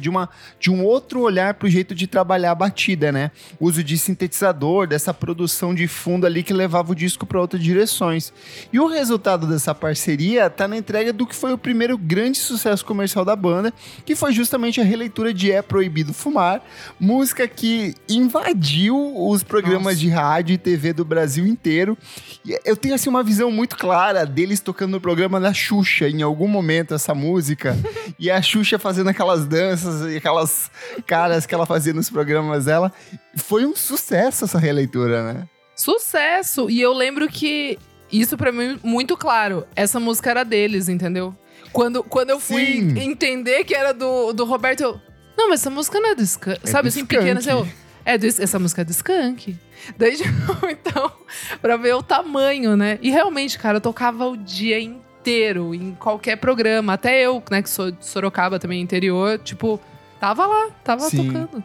de, 0.00 0.08
uma, 0.08 0.28
de 0.58 0.70
um 0.70 0.84
outro 0.84 1.20
olhar 1.20 1.54
para 1.54 1.66
o 1.66 1.70
jeito 1.70 1.94
de 1.94 2.06
trabalhar 2.06 2.52
a 2.52 2.54
batida, 2.54 3.12
né? 3.12 3.30
Uso 3.60 3.82
de 3.82 3.96
sintetizador, 3.98 4.86
dessa 4.86 5.12
produção 5.12 5.74
de 5.74 5.86
fundo 5.86 6.26
ali 6.26 6.42
que 6.42 6.52
levava 6.52 6.92
o 6.92 6.94
disco 6.94 7.26
para 7.26 7.40
outras 7.40 7.62
direções. 7.62 8.32
E 8.72 8.78
o 8.80 8.86
resultado 8.86 9.46
dessa 9.46 9.74
parceria 9.74 10.46
está 10.46 10.66
na 10.66 10.76
entrega 10.76 11.12
do 11.12 11.26
que 11.26 11.34
foi 11.34 11.52
o 11.52 11.58
primeiro 11.58 11.96
grande 11.96 12.38
sucesso 12.38 12.84
comercial 12.84 13.24
da 13.24 13.36
banda, 13.36 13.72
que 14.04 14.14
foi 14.14 14.32
justamente 14.32 14.80
a 14.80 14.84
releitura 14.84 15.32
de 15.32 15.50
É 15.50 15.62
Proibido 15.62 16.12
Fumar, 16.12 16.62
música 16.98 17.46
que 17.46 17.94
invadiu 18.08 18.96
os 19.16 19.42
programas 19.42 19.94
Nossa. 19.94 19.96
de 19.96 20.08
rádio 20.08 20.54
e 20.54 20.58
TV 20.58 20.92
do 20.92 21.04
Brasil 21.04 21.46
inteiro. 21.46 21.96
E 22.44 22.58
eu 22.64 22.76
tenho 22.76 22.94
assim 22.94 23.08
uma 23.08 23.22
visão 23.22 23.50
muito 23.50 23.76
clara 23.76 24.24
deles 24.24 24.60
tocando 24.60 24.92
no 24.92 25.00
programa 25.00 25.40
da 25.40 25.52
Xuxa 25.52 26.08
em 26.08 26.22
algum 26.22 26.48
momento 26.48 26.94
essa 26.94 27.14
música 27.14 27.76
e 28.18 28.30
a 28.30 28.40
Xuxa 28.40 28.78
fazendo 28.78 29.10
aquelas 29.28 29.46
danças 29.46 30.12
e 30.12 30.16
aquelas 30.16 30.70
caras 31.06 31.46
que 31.46 31.54
ela 31.54 31.66
fazia 31.66 31.92
nos 31.92 32.08
programas 32.08 32.64
dela. 32.64 32.92
Foi 33.36 33.66
um 33.66 33.76
sucesso 33.76 34.44
essa 34.44 34.58
releitura, 34.58 35.32
né? 35.32 35.48
Sucesso! 35.76 36.70
E 36.70 36.80
eu 36.80 36.92
lembro 36.92 37.28
que 37.28 37.78
isso 38.10 38.36
para 38.36 38.50
mim 38.50 38.78
muito 38.82 39.16
claro. 39.16 39.66
Essa 39.76 40.00
música 40.00 40.30
era 40.30 40.44
deles, 40.44 40.88
entendeu? 40.88 41.36
Quando, 41.72 42.02
quando 42.02 42.30
eu 42.30 42.40
fui 42.40 42.64
Sim. 42.64 42.98
entender 42.98 43.64
que 43.64 43.74
era 43.74 43.92
do, 43.92 44.32
do 44.32 44.44
Roberto, 44.44 44.80
eu. 44.80 45.00
Não, 45.36 45.50
mas 45.50 45.60
essa 45.60 45.70
música 45.70 46.00
não 46.00 46.10
é 46.10 46.14
do 46.14 46.22
Skank. 46.22 46.60
É 46.64 46.66
Sabe, 46.66 46.88
do 46.88 46.92
assim, 46.92 47.04
pequena, 47.04 47.38
assim, 47.38 47.50
eu. 47.50 47.68
É 48.04 48.16
do, 48.16 48.26
essa 48.26 48.58
música 48.58 48.80
é 48.80 48.84
do 48.84 48.90
Skank. 48.90 49.56
Daí, 49.96 50.16
então, 50.70 51.12
pra 51.60 51.76
ver 51.76 51.94
o 51.94 52.02
tamanho, 52.02 52.76
né? 52.76 52.98
E 53.02 53.10
realmente, 53.10 53.58
cara, 53.58 53.76
eu 53.76 53.80
tocava 53.80 54.26
o 54.26 54.36
dia 54.36 54.80
inteiro, 54.80 55.07
em 55.30 55.94
qualquer 55.94 56.36
programa. 56.36 56.94
Até 56.94 57.20
eu, 57.20 57.42
né, 57.50 57.62
que 57.62 57.70
sou 57.70 57.90
de 57.90 58.04
Sorocaba 58.04 58.58
também, 58.58 58.80
interior, 58.80 59.38
tipo, 59.38 59.80
tava 60.20 60.46
lá, 60.46 60.68
tava 60.82 61.02
Sim. 61.08 61.26
tocando. 61.26 61.64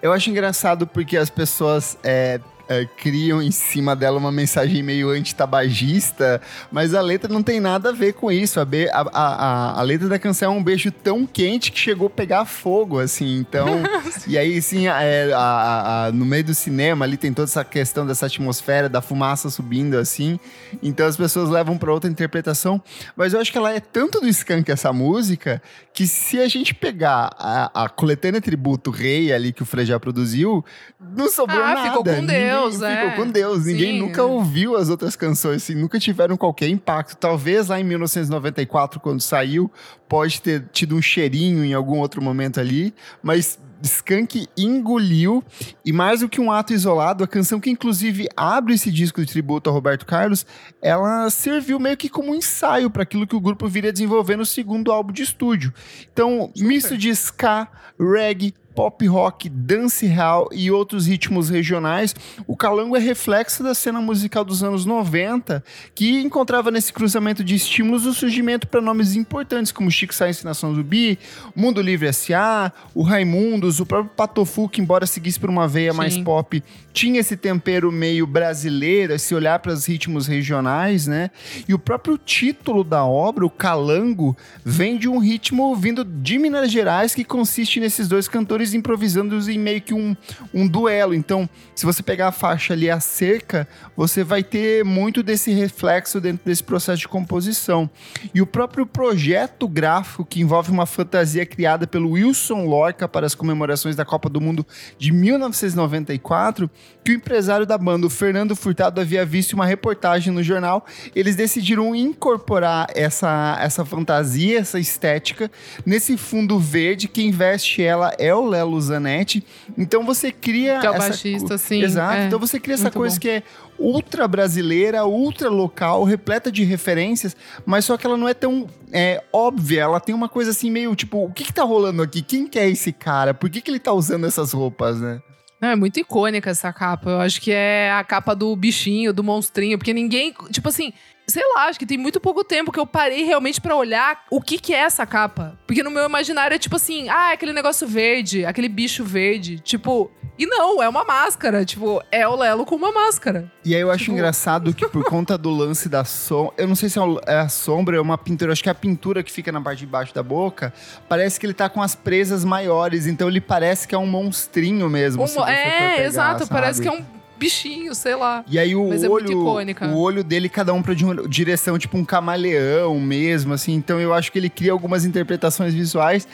Eu 0.00 0.12
acho 0.12 0.30
engraçado 0.30 0.86
porque 0.86 1.16
as 1.16 1.30
pessoas 1.30 1.98
é, 2.02 2.40
é, 2.68 2.84
criam 2.84 3.42
em 3.42 3.50
cima 3.50 3.94
dela 3.94 4.18
uma 4.18 4.32
mensagem 4.32 4.82
meio 4.82 5.10
antitabagista, 5.10 6.40
mas 6.70 6.94
a 6.94 7.00
letra 7.00 7.32
não 7.32 7.42
tem 7.42 7.60
nada 7.60 7.90
a 7.90 7.92
ver 7.92 8.14
com 8.14 8.30
isso. 8.30 8.60
A, 8.60 8.64
be, 8.64 8.88
a, 8.88 9.00
a, 9.12 9.80
a, 9.80 9.82
letra 9.82 10.08
da 10.08 10.18
canção 10.18 10.54
é 10.54 10.56
um 10.56 10.62
beijo 10.62 10.90
tão 10.90 11.26
quente 11.26 11.70
que 11.72 11.78
chegou 11.78 12.06
a 12.06 12.10
pegar 12.10 12.44
fogo, 12.44 12.98
assim. 12.98 13.38
Então, 13.38 13.66
e 14.26 14.38
aí, 14.38 14.60
sim, 14.62 14.86
é, 14.86 15.32
a, 15.34 16.10
no 16.12 16.24
meio 16.24 16.44
do 16.44 16.54
cinema 16.54 17.04
ali 17.04 17.16
tem 17.16 17.32
toda 17.32 17.48
essa 17.48 17.64
questão 17.64 18.06
dessa 18.06 18.26
atmosfera, 18.26 18.88
da 18.88 19.00
fumaça 19.00 19.50
subindo, 19.50 19.96
assim. 19.98 20.38
Então 20.82 21.06
as 21.06 21.16
pessoas 21.16 21.48
levam 21.48 21.76
para 21.76 21.92
outra 21.92 22.10
interpretação. 22.10 22.82
Mas 23.16 23.32
eu 23.32 23.40
acho 23.40 23.52
que 23.52 23.58
ela 23.58 23.72
é 23.72 23.80
tanto 23.80 24.20
do 24.20 24.28
Skank 24.28 24.70
essa 24.70 24.92
música 24.92 25.62
que 25.92 26.06
se 26.06 26.40
a 26.40 26.48
gente 26.48 26.74
pegar 26.74 27.30
a, 27.38 27.84
a 27.84 27.88
coletânea 27.88 28.40
tributo 28.40 28.90
Rei 28.90 29.32
ali 29.32 29.52
que 29.52 29.62
o 29.62 29.66
Frejá 29.66 29.98
produziu, 30.00 30.64
não 30.98 31.30
sobrou 31.30 31.62
ah, 31.62 31.74
nada. 31.74 31.82
Ficou 31.82 32.04
com 32.04 32.26
Deus, 32.26 32.53
Ninguém 32.54 32.88
é. 32.88 33.10
Ficou 33.10 33.24
com 33.24 33.30
Deus. 33.30 33.66
Ninguém 33.66 33.98
nunca 33.98 34.22
ouviu 34.22 34.76
as 34.76 34.88
outras 34.88 35.16
canções, 35.16 35.62
assim, 35.62 35.74
nunca 35.74 35.98
tiveram 35.98 36.36
qualquer 36.36 36.68
impacto. 36.68 37.16
Talvez 37.16 37.68
lá 37.68 37.80
em 37.80 37.84
1994, 37.84 39.00
quando 39.00 39.20
saiu, 39.20 39.70
pode 40.08 40.40
ter 40.40 40.64
tido 40.72 40.96
um 40.96 41.02
cheirinho 41.02 41.64
em 41.64 41.74
algum 41.74 41.98
outro 41.98 42.22
momento 42.22 42.60
ali, 42.60 42.94
mas 43.22 43.58
Skank 43.82 44.48
engoliu, 44.56 45.44
e 45.84 45.92
mais 45.92 46.20
do 46.20 46.28
que 46.28 46.40
um 46.40 46.50
ato 46.50 46.72
isolado, 46.72 47.22
a 47.22 47.28
canção 47.28 47.60
que 47.60 47.70
inclusive 47.70 48.28
abre 48.36 48.74
esse 48.74 48.90
disco 48.90 49.20
de 49.20 49.30
tributo 49.30 49.68
a 49.68 49.72
Roberto 49.72 50.06
Carlos, 50.06 50.46
ela 50.80 51.28
serviu 51.30 51.78
meio 51.78 51.96
que 51.96 52.08
como 52.08 52.32
um 52.32 52.34
ensaio 52.34 52.90
para 52.90 53.02
aquilo 53.02 53.26
que 53.26 53.36
o 53.36 53.40
grupo 53.40 53.68
viria 53.68 53.92
desenvolver 53.92 54.36
no 54.36 54.46
segundo 54.46 54.90
álbum 54.90 55.12
de 55.12 55.22
estúdio. 55.22 55.72
Então, 56.12 56.50
Super. 56.54 56.68
misto 56.68 56.96
de 56.96 57.10
ska, 57.10 57.68
reggae, 57.98 58.54
pop 58.74 59.06
rock, 59.06 59.48
dancehall 59.48 60.48
e 60.52 60.70
outros 60.70 61.06
ritmos 61.06 61.48
regionais, 61.48 62.14
o 62.46 62.56
Calango 62.56 62.96
é 62.96 63.00
reflexo 63.00 63.62
da 63.62 63.74
cena 63.74 64.00
musical 64.00 64.44
dos 64.44 64.62
anos 64.62 64.84
90, 64.84 65.62
que 65.94 66.20
encontrava 66.20 66.70
nesse 66.70 66.92
cruzamento 66.92 67.44
de 67.44 67.54
estímulos 67.54 68.04
o 68.06 68.12
surgimento 68.12 68.66
para 68.66 68.80
nomes 68.80 69.14
importantes 69.14 69.70
como 69.70 69.90
Chico 69.90 70.14
Science 70.14 70.44
Nação 70.44 70.74
Zumbi, 70.74 71.18
Mundo 71.54 71.80
Livre 71.80 72.08
S.A., 72.08 72.72
o 72.94 73.02
Raimundos, 73.02 73.80
o 73.80 73.86
próprio 73.86 74.12
Patofu, 74.14 74.68
que 74.68 74.80
embora 74.80 75.06
seguisse 75.06 75.38
por 75.38 75.48
uma 75.48 75.68
veia 75.68 75.92
Sim. 75.92 75.96
mais 75.96 76.18
pop, 76.18 76.62
tinha 76.92 77.20
esse 77.20 77.36
tempero 77.36 77.90
meio 77.90 78.26
brasileiro, 78.26 79.12
esse 79.12 79.34
olhar 79.34 79.58
para 79.58 79.72
os 79.72 79.86
ritmos 79.86 80.26
regionais, 80.26 81.06
né? 81.06 81.30
E 81.68 81.74
o 81.74 81.78
próprio 81.78 82.16
título 82.16 82.84
da 82.84 83.04
obra, 83.04 83.44
o 83.44 83.50
Calango, 83.50 84.36
vem 84.64 84.96
de 84.96 85.08
um 85.08 85.18
ritmo 85.18 85.74
vindo 85.74 86.04
de 86.04 86.38
Minas 86.38 86.70
Gerais 86.70 87.14
que 87.14 87.24
consiste 87.24 87.80
nesses 87.80 88.08
dois 88.08 88.28
cantores 88.28 88.63
cantores 88.64 88.74
improvisando 88.74 89.50
em 89.50 89.58
meio 89.58 89.82
que 89.82 89.92
um, 89.92 90.16
um 90.52 90.66
duelo. 90.66 91.14
Então, 91.14 91.48
se 91.74 91.84
você 91.84 92.02
pegar 92.02 92.28
a 92.28 92.32
faixa 92.32 92.72
ali, 92.72 92.88
a 92.88 93.00
cerca, 93.00 93.68
você 93.96 94.24
vai 94.24 94.42
ter 94.42 94.84
muito 94.84 95.22
desse 95.22 95.52
reflexo 95.52 96.20
dentro 96.20 96.44
desse 96.44 96.62
processo 96.62 97.00
de 97.00 97.08
composição. 97.08 97.90
E 98.34 98.40
o 98.40 98.46
próprio 98.46 98.86
projeto 98.86 99.68
gráfico, 99.68 100.24
que 100.24 100.40
envolve 100.40 100.70
uma 100.70 100.86
fantasia 100.86 101.44
criada 101.44 101.86
pelo 101.86 102.12
Wilson 102.12 102.64
Lorca 102.64 103.06
para 103.06 103.26
as 103.26 103.34
comemorações 103.34 103.96
da 103.96 104.04
Copa 104.04 104.28
do 104.28 104.40
Mundo 104.40 104.66
de 104.98 105.12
1994, 105.12 106.70
que 107.04 107.12
o 107.12 107.14
empresário 107.14 107.66
da 107.66 107.76
banda, 107.76 108.06
o 108.06 108.10
Fernando 108.10 108.56
Furtado, 108.56 109.00
havia 109.00 109.26
visto 109.26 109.52
uma 109.52 109.66
reportagem 109.66 110.32
no 110.32 110.42
jornal. 110.42 110.86
Eles 111.14 111.36
decidiram 111.36 111.94
incorporar 111.94 112.86
essa, 112.94 113.58
essa 113.60 113.84
fantasia, 113.84 114.60
essa 114.60 114.78
estética, 114.78 115.50
nesse 115.84 116.16
fundo 116.16 116.58
verde. 116.58 117.08
Quem 117.08 117.30
veste 117.30 117.82
ela 117.82 118.14
é 118.18 118.34
o 118.34 118.53
Lelo 118.54 118.80
Zanetti. 118.80 119.44
Então 119.76 120.04
você 120.04 120.30
cria. 120.30 120.78
Que 120.78 120.86
é 120.86 120.90
o 120.90 120.94
essa... 120.94 121.08
baixista, 121.08 121.58
sim. 121.58 121.82
Exato. 121.82 122.16
É, 122.16 122.26
então 122.26 122.38
você 122.38 122.60
cria 122.60 122.74
essa 122.74 122.90
coisa 122.90 123.16
bom. 123.16 123.20
que 123.20 123.28
é 123.28 123.42
ultra 123.78 124.28
brasileira, 124.28 125.04
ultra 125.04 125.48
local, 125.48 126.04
repleta 126.04 126.50
de 126.50 126.62
referências, 126.64 127.36
mas 127.66 127.84
só 127.84 127.96
que 127.96 128.06
ela 128.06 128.16
não 128.16 128.28
é 128.28 128.34
tão 128.34 128.66
é, 128.92 129.22
óbvia. 129.32 129.82
Ela 129.82 130.00
tem 130.00 130.14
uma 130.14 130.28
coisa 130.28 130.50
assim 130.50 130.70
meio 130.70 130.94
tipo, 130.94 131.24
o 131.24 131.32
que 131.32 131.44
que 131.44 131.52
tá 131.52 131.64
rolando 131.64 132.02
aqui? 132.02 132.22
Quem 132.22 132.46
que 132.46 132.58
é 132.58 132.68
esse 132.68 132.92
cara? 132.92 133.34
Por 133.34 133.50
que 133.50 133.60
que 133.60 133.70
ele 133.70 133.80
tá 133.80 133.92
usando 133.92 134.26
essas 134.26 134.52
roupas, 134.52 135.00
né? 135.00 135.20
Não, 135.60 135.70
é 135.70 135.76
muito 135.76 135.98
icônica 135.98 136.50
essa 136.50 136.72
capa. 136.72 137.08
Eu 137.08 137.20
acho 137.20 137.40
que 137.40 137.50
é 137.50 137.90
a 137.90 138.04
capa 138.04 138.34
do 138.34 138.54
bichinho, 138.54 139.14
do 139.14 139.24
monstrinho, 139.24 139.78
porque 139.78 139.94
ninguém, 139.94 140.34
tipo 140.50 140.68
assim, 140.68 140.92
sei 141.26 141.42
lá, 141.54 141.66
acho 141.66 141.78
que 141.78 141.86
tem 141.86 141.96
muito 141.98 142.20
pouco 142.20 142.44
tempo 142.44 142.70
que 142.72 142.78
eu 142.78 142.86
parei 142.86 143.24
realmente 143.24 143.60
pra 143.60 143.74
olhar 143.76 144.24
o 144.30 144.40
que 144.40 144.58
que 144.58 144.74
é 144.74 144.78
essa 144.78 145.06
capa. 145.06 145.58
Porque 145.66 145.82
no 145.82 145.90
meu 145.90 146.04
imaginário 146.04 146.54
é 146.54 146.58
tipo 146.58 146.76
assim, 146.76 147.08
ah, 147.08 147.30
é 147.30 147.34
aquele 147.34 147.52
negócio 147.52 147.86
verde, 147.86 148.44
aquele 148.44 148.68
bicho 148.68 149.04
verde, 149.04 149.58
tipo, 149.60 150.10
e 150.38 150.46
não, 150.46 150.82
é 150.82 150.88
uma 150.88 151.04
máscara, 151.04 151.64
tipo, 151.64 152.02
é 152.10 152.26
o 152.26 152.34
Lelo 152.36 152.64
com 152.66 152.74
uma 152.74 152.92
máscara. 152.92 153.50
E 153.64 153.74
aí 153.74 153.80
eu 153.80 153.90
acho 153.90 154.04
Tipo- 154.04 154.12
engraçado 154.16 154.74
que 154.74 154.86
por 154.88 155.04
conta 155.08 155.38
do 155.38 155.50
lance 155.50 155.88
da 155.88 156.04
sombra, 156.04 156.54
eu 156.58 156.66
não 156.68 156.74
sei 156.74 156.88
se 156.88 156.98
é 156.98 157.02
é 157.26 157.38
a 157.38 157.48
sombra, 157.48 157.96
é 157.96 158.00
uma 158.00 158.18
pintura, 158.18 158.52
acho 158.52 158.62
que 158.62 158.68
é 158.68 158.72
a 158.72 158.74
pintura 158.74 159.22
que 159.22 159.30
fica 159.32 159.50
na 159.52 159.60
parte 159.60 159.78
de 159.80 159.86
baixo 159.86 160.14
da 160.14 160.22
boca, 160.22 160.72
parece 161.08 161.38
que 161.40 161.46
ele 161.46 161.54
tá 161.54 161.68
com 161.68 161.80
as 161.82 161.94
presas 161.94 162.44
maiores, 162.44 163.06
então 163.06 163.28
ele 163.28 163.40
parece 163.40 163.86
que 163.88 163.94
é 163.94 163.98
um 163.98 164.06
monstrinho 164.06 164.88
mesmo. 164.90 165.22
Um- 165.22 165.26
for 165.26 165.48
é, 165.48 166.04
exato, 166.04 166.46
parece 166.48 166.80
que 166.82 166.88
sabe? 166.88 166.98
é 166.98 167.00
um 167.00 167.13
bichinho, 167.36 167.94
sei 167.94 168.14
lá. 168.14 168.44
E 168.48 168.58
aí 168.58 168.74
o 168.74 168.88
Mas 168.88 169.02
é 169.02 169.08
muito 169.08 169.26
olho, 169.32 169.40
icônica. 169.40 169.86
o 169.88 169.98
olho 169.98 170.22
dele 170.24 170.48
cada 170.48 170.72
um 170.72 170.82
para 170.82 170.94
direção 171.28 171.78
tipo 171.78 171.96
um 171.96 172.04
camaleão 172.04 172.98
mesmo, 173.00 173.52
assim. 173.54 173.72
Então 173.74 174.00
eu 174.00 174.12
acho 174.14 174.30
que 174.32 174.38
ele 174.38 174.48
cria 174.50 174.72
algumas 174.72 175.04
interpretações 175.04 175.74
visuais 175.74 176.26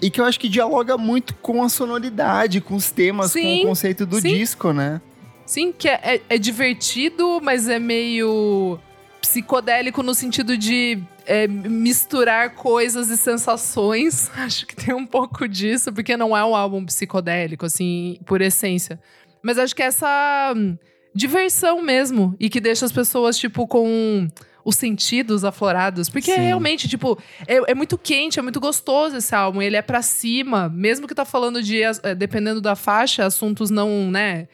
e 0.00 0.10
que 0.10 0.20
eu 0.20 0.24
acho 0.24 0.38
que 0.40 0.48
dialoga 0.48 0.96
muito 0.98 1.34
com 1.36 1.62
a 1.62 1.68
sonoridade, 1.68 2.60
com 2.60 2.74
os 2.74 2.90
temas, 2.90 3.32
com 3.32 3.38
Sim, 3.38 3.62
o 3.64 3.66
conceito 3.68 4.04
do 4.06 4.20
sim. 4.20 4.28
disco, 4.34 4.72
né? 4.72 5.00
Sim, 5.46 5.72
que 5.72 5.88
é, 5.88 6.00
é- 6.02 6.20
é 6.28 6.38
divertido, 6.38 7.40
mas 7.42 7.68
é 7.68 7.78
meio 7.78 8.78
psicodélico 9.20 10.02
no 10.02 10.14
sentido 10.14 10.56
de 10.56 10.98
é, 11.26 11.46
misturar 11.46 12.50
coisas 12.54 13.10
e 13.10 13.16
sensações. 13.16 14.30
Acho 14.36 14.66
que 14.66 14.74
tem 14.76 14.94
um 14.94 15.06
pouco 15.06 15.46
disso, 15.48 15.92
porque 15.92 16.16
não 16.16 16.36
é 16.36 16.44
um 16.44 16.54
álbum 16.54 16.84
psicodélico, 16.84 17.66
assim, 17.66 18.18
por 18.24 18.40
essência. 18.40 18.98
Mas 19.42 19.58
acho 19.58 19.74
que 19.74 19.82
é 19.82 19.86
essa 19.86 20.52
hum, 20.56 20.76
diversão 21.14 21.82
mesmo, 21.82 22.34
e 22.38 22.48
que 22.48 22.60
deixa 22.60 22.84
as 22.84 22.92
pessoas, 22.92 23.38
tipo, 23.38 23.66
com 23.66 24.28
os 24.64 24.76
sentidos 24.76 25.44
aflorados. 25.44 26.08
Porque 26.10 26.32
Sim. 26.34 26.42
realmente, 26.42 26.86
tipo, 26.88 27.18
é, 27.46 27.70
é 27.70 27.74
muito 27.74 27.96
quente, 27.96 28.38
é 28.38 28.42
muito 28.42 28.60
gostoso 28.60 29.16
esse 29.16 29.34
álbum. 29.34 29.62
Ele 29.62 29.76
é 29.76 29.82
pra 29.82 30.02
cima, 30.02 30.68
mesmo 30.68 31.06
que 31.08 31.14
tá 31.14 31.24
falando 31.24 31.62
de, 31.62 31.82
eh, 31.82 32.14
dependendo 32.14 32.60
da 32.60 32.76
faixa, 32.76 33.24
assuntos 33.24 33.70
não, 33.70 34.10
né? 34.10 34.46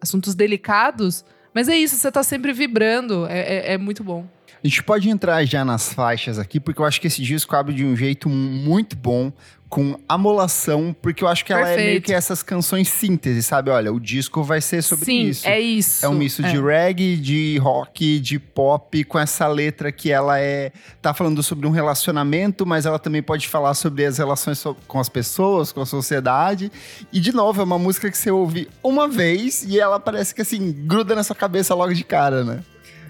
Assuntos 0.00 0.34
delicados. 0.34 1.24
Mas 1.54 1.68
é 1.68 1.76
isso, 1.76 1.96
você 1.96 2.10
tá 2.10 2.22
sempre 2.22 2.52
vibrando. 2.52 3.26
É, 3.26 3.38
é- 3.40 3.72
é 3.74 3.78
muito 3.78 4.02
bom. 4.02 4.26
A 4.64 4.66
gente 4.66 4.82
pode 4.82 5.08
entrar 5.10 5.44
já 5.44 5.64
nas 5.64 5.92
faixas 5.92 6.38
aqui, 6.38 6.58
porque 6.60 6.80
eu 6.80 6.84
acho 6.84 7.00
que 7.00 7.08
esse 7.08 7.20
disco 7.20 7.54
abre 7.56 7.74
de 7.74 7.84
um 7.84 7.94
jeito 7.96 8.28
muito 8.28 8.96
bom, 8.96 9.32
com 9.72 9.98
amolação, 10.06 10.94
porque 11.00 11.24
eu 11.24 11.28
acho 11.28 11.46
que 11.46 11.50
ela 11.50 11.62
é 11.62 11.64
meio 11.64 11.78
Perfeito. 11.78 12.04
que 12.04 12.12
essas 12.12 12.42
canções 12.42 12.90
síntese, 12.90 13.42
sabe? 13.42 13.70
Olha, 13.70 13.90
o 13.90 13.98
disco 13.98 14.42
vai 14.42 14.60
ser 14.60 14.82
sobre 14.82 15.06
Sim, 15.06 15.28
isso. 15.28 15.48
é 15.48 15.58
isso. 15.58 16.04
É 16.04 16.08
um 16.10 16.12
misto 16.12 16.42
de 16.42 16.60
reggae, 16.60 17.16
de 17.16 17.56
rock, 17.56 18.20
de 18.20 18.38
pop, 18.38 19.02
com 19.04 19.18
essa 19.18 19.48
letra 19.48 19.90
que 19.90 20.12
ela 20.12 20.38
é. 20.38 20.72
tá 21.00 21.14
falando 21.14 21.42
sobre 21.42 21.66
um 21.66 21.70
relacionamento, 21.70 22.66
mas 22.66 22.84
ela 22.84 22.98
também 22.98 23.22
pode 23.22 23.48
falar 23.48 23.72
sobre 23.72 24.04
as 24.04 24.18
relações 24.18 24.62
com 24.86 25.00
as 25.00 25.08
pessoas, 25.08 25.72
com 25.72 25.80
a 25.80 25.86
sociedade. 25.86 26.70
E, 27.10 27.18
de 27.18 27.32
novo, 27.32 27.62
é 27.62 27.64
uma 27.64 27.78
música 27.78 28.10
que 28.10 28.18
você 28.18 28.30
ouve 28.30 28.68
uma 28.82 29.08
vez 29.08 29.64
e 29.64 29.80
ela 29.80 29.98
parece 29.98 30.34
que 30.34 30.42
assim, 30.42 30.70
gruda 30.70 31.14
na 31.14 31.24
sua 31.24 31.34
cabeça 31.34 31.74
logo 31.74 31.94
de 31.94 32.04
cara, 32.04 32.44
né? 32.44 32.62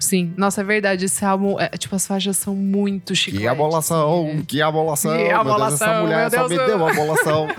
Sim, 0.03 0.33
nossa, 0.37 0.61
é 0.61 0.63
verdade. 0.63 1.05
Esse 1.05 1.23
álbum, 1.23 1.59
é, 1.59 1.69
tipo, 1.69 1.95
as 1.95 2.05
faixas 2.05 2.37
são 2.37 2.55
muito 2.55 3.15
chicletes. 3.15 3.41
Que 3.41 3.47
abolação, 3.47 4.27
assim, 4.29 4.41
que 4.43 4.61
abolação. 4.61 5.11
Que 5.11 5.17
meu 5.17 5.27
Deus, 5.27 5.39
abolação, 5.39 5.87
essa 5.87 6.01
mulher 6.01 6.19
meu 6.21 6.29
só 6.29 6.37
Deus, 6.47 6.49
me 6.49 6.55
eu- 6.57 6.65
deu 6.67 6.77
uma 6.77 6.91
abolação. 6.91 7.47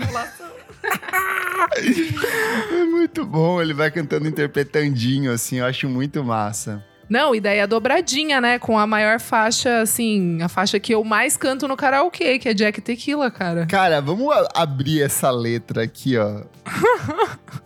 é. 1.75 2.75
é 2.81 2.83
muito 2.85 3.25
bom, 3.25 3.61
ele 3.61 3.73
vai 3.73 3.89
cantando 3.91 4.27
interpretandinho, 4.27 5.31
assim, 5.31 5.57
eu 5.57 5.65
acho 5.65 5.89
muito 5.89 6.23
massa. 6.23 6.83
Não, 7.07 7.35
e 7.35 7.39
daí 7.39 7.59
a 7.59 7.67
dobradinha, 7.67 8.41
né? 8.41 8.57
Com 8.57 8.79
a 8.79 8.87
maior 8.87 9.19
faixa, 9.19 9.79
assim, 9.81 10.41
a 10.41 10.49
faixa 10.49 10.79
que 10.79 10.93
eu 10.93 11.03
mais 11.03 11.37
canto 11.37 11.67
no 11.67 11.77
karaokê, 11.77 12.39
que 12.39 12.49
é 12.49 12.53
Jack 12.53 12.81
Tequila, 12.81 13.29
cara. 13.29 13.67
Cara, 13.67 14.01
vamos 14.01 14.33
abrir 14.55 15.03
essa 15.03 15.29
letra 15.29 15.83
aqui, 15.83 16.17
ó. 16.17 16.41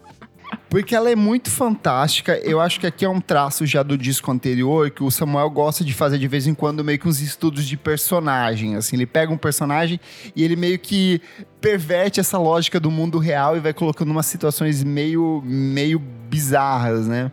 Porque 0.69 0.95
ela 0.95 1.09
é 1.09 1.15
muito 1.15 1.49
fantástica. 1.49 2.37
Eu 2.43 2.61
acho 2.61 2.79
que 2.79 2.85
aqui 2.85 3.03
é 3.03 3.09
um 3.09 3.19
traço 3.19 3.65
já 3.65 3.81
do 3.81 3.97
disco 3.97 4.31
anterior 4.31 4.91
que 4.91 5.03
o 5.03 5.09
Samuel 5.09 5.49
gosta 5.49 5.83
de 5.83 5.93
fazer 5.93 6.19
de 6.19 6.27
vez 6.27 6.45
em 6.45 6.53
quando 6.53 6.83
meio 6.83 6.99
que 6.99 7.07
uns 7.07 7.19
estudos 7.21 7.65
de 7.65 7.75
personagem. 7.75 8.75
Assim, 8.75 8.95
ele 8.95 9.07
pega 9.07 9.33
um 9.33 9.37
personagem 9.37 9.99
e 10.35 10.43
ele 10.43 10.55
meio 10.55 10.77
que 10.77 11.21
perverte 11.59 12.19
essa 12.19 12.37
lógica 12.37 12.79
do 12.79 12.91
mundo 12.91 13.17
real 13.17 13.57
e 13.57 13.59
vai 13.59 13.73
colocando 13.73 14.11
umas 14.11 14.27
situações 14.27 14.83
meio, 14.83 15.41
meio 15.43 15.97
bizarras, 15.97 17.07
né? 17.07 17.31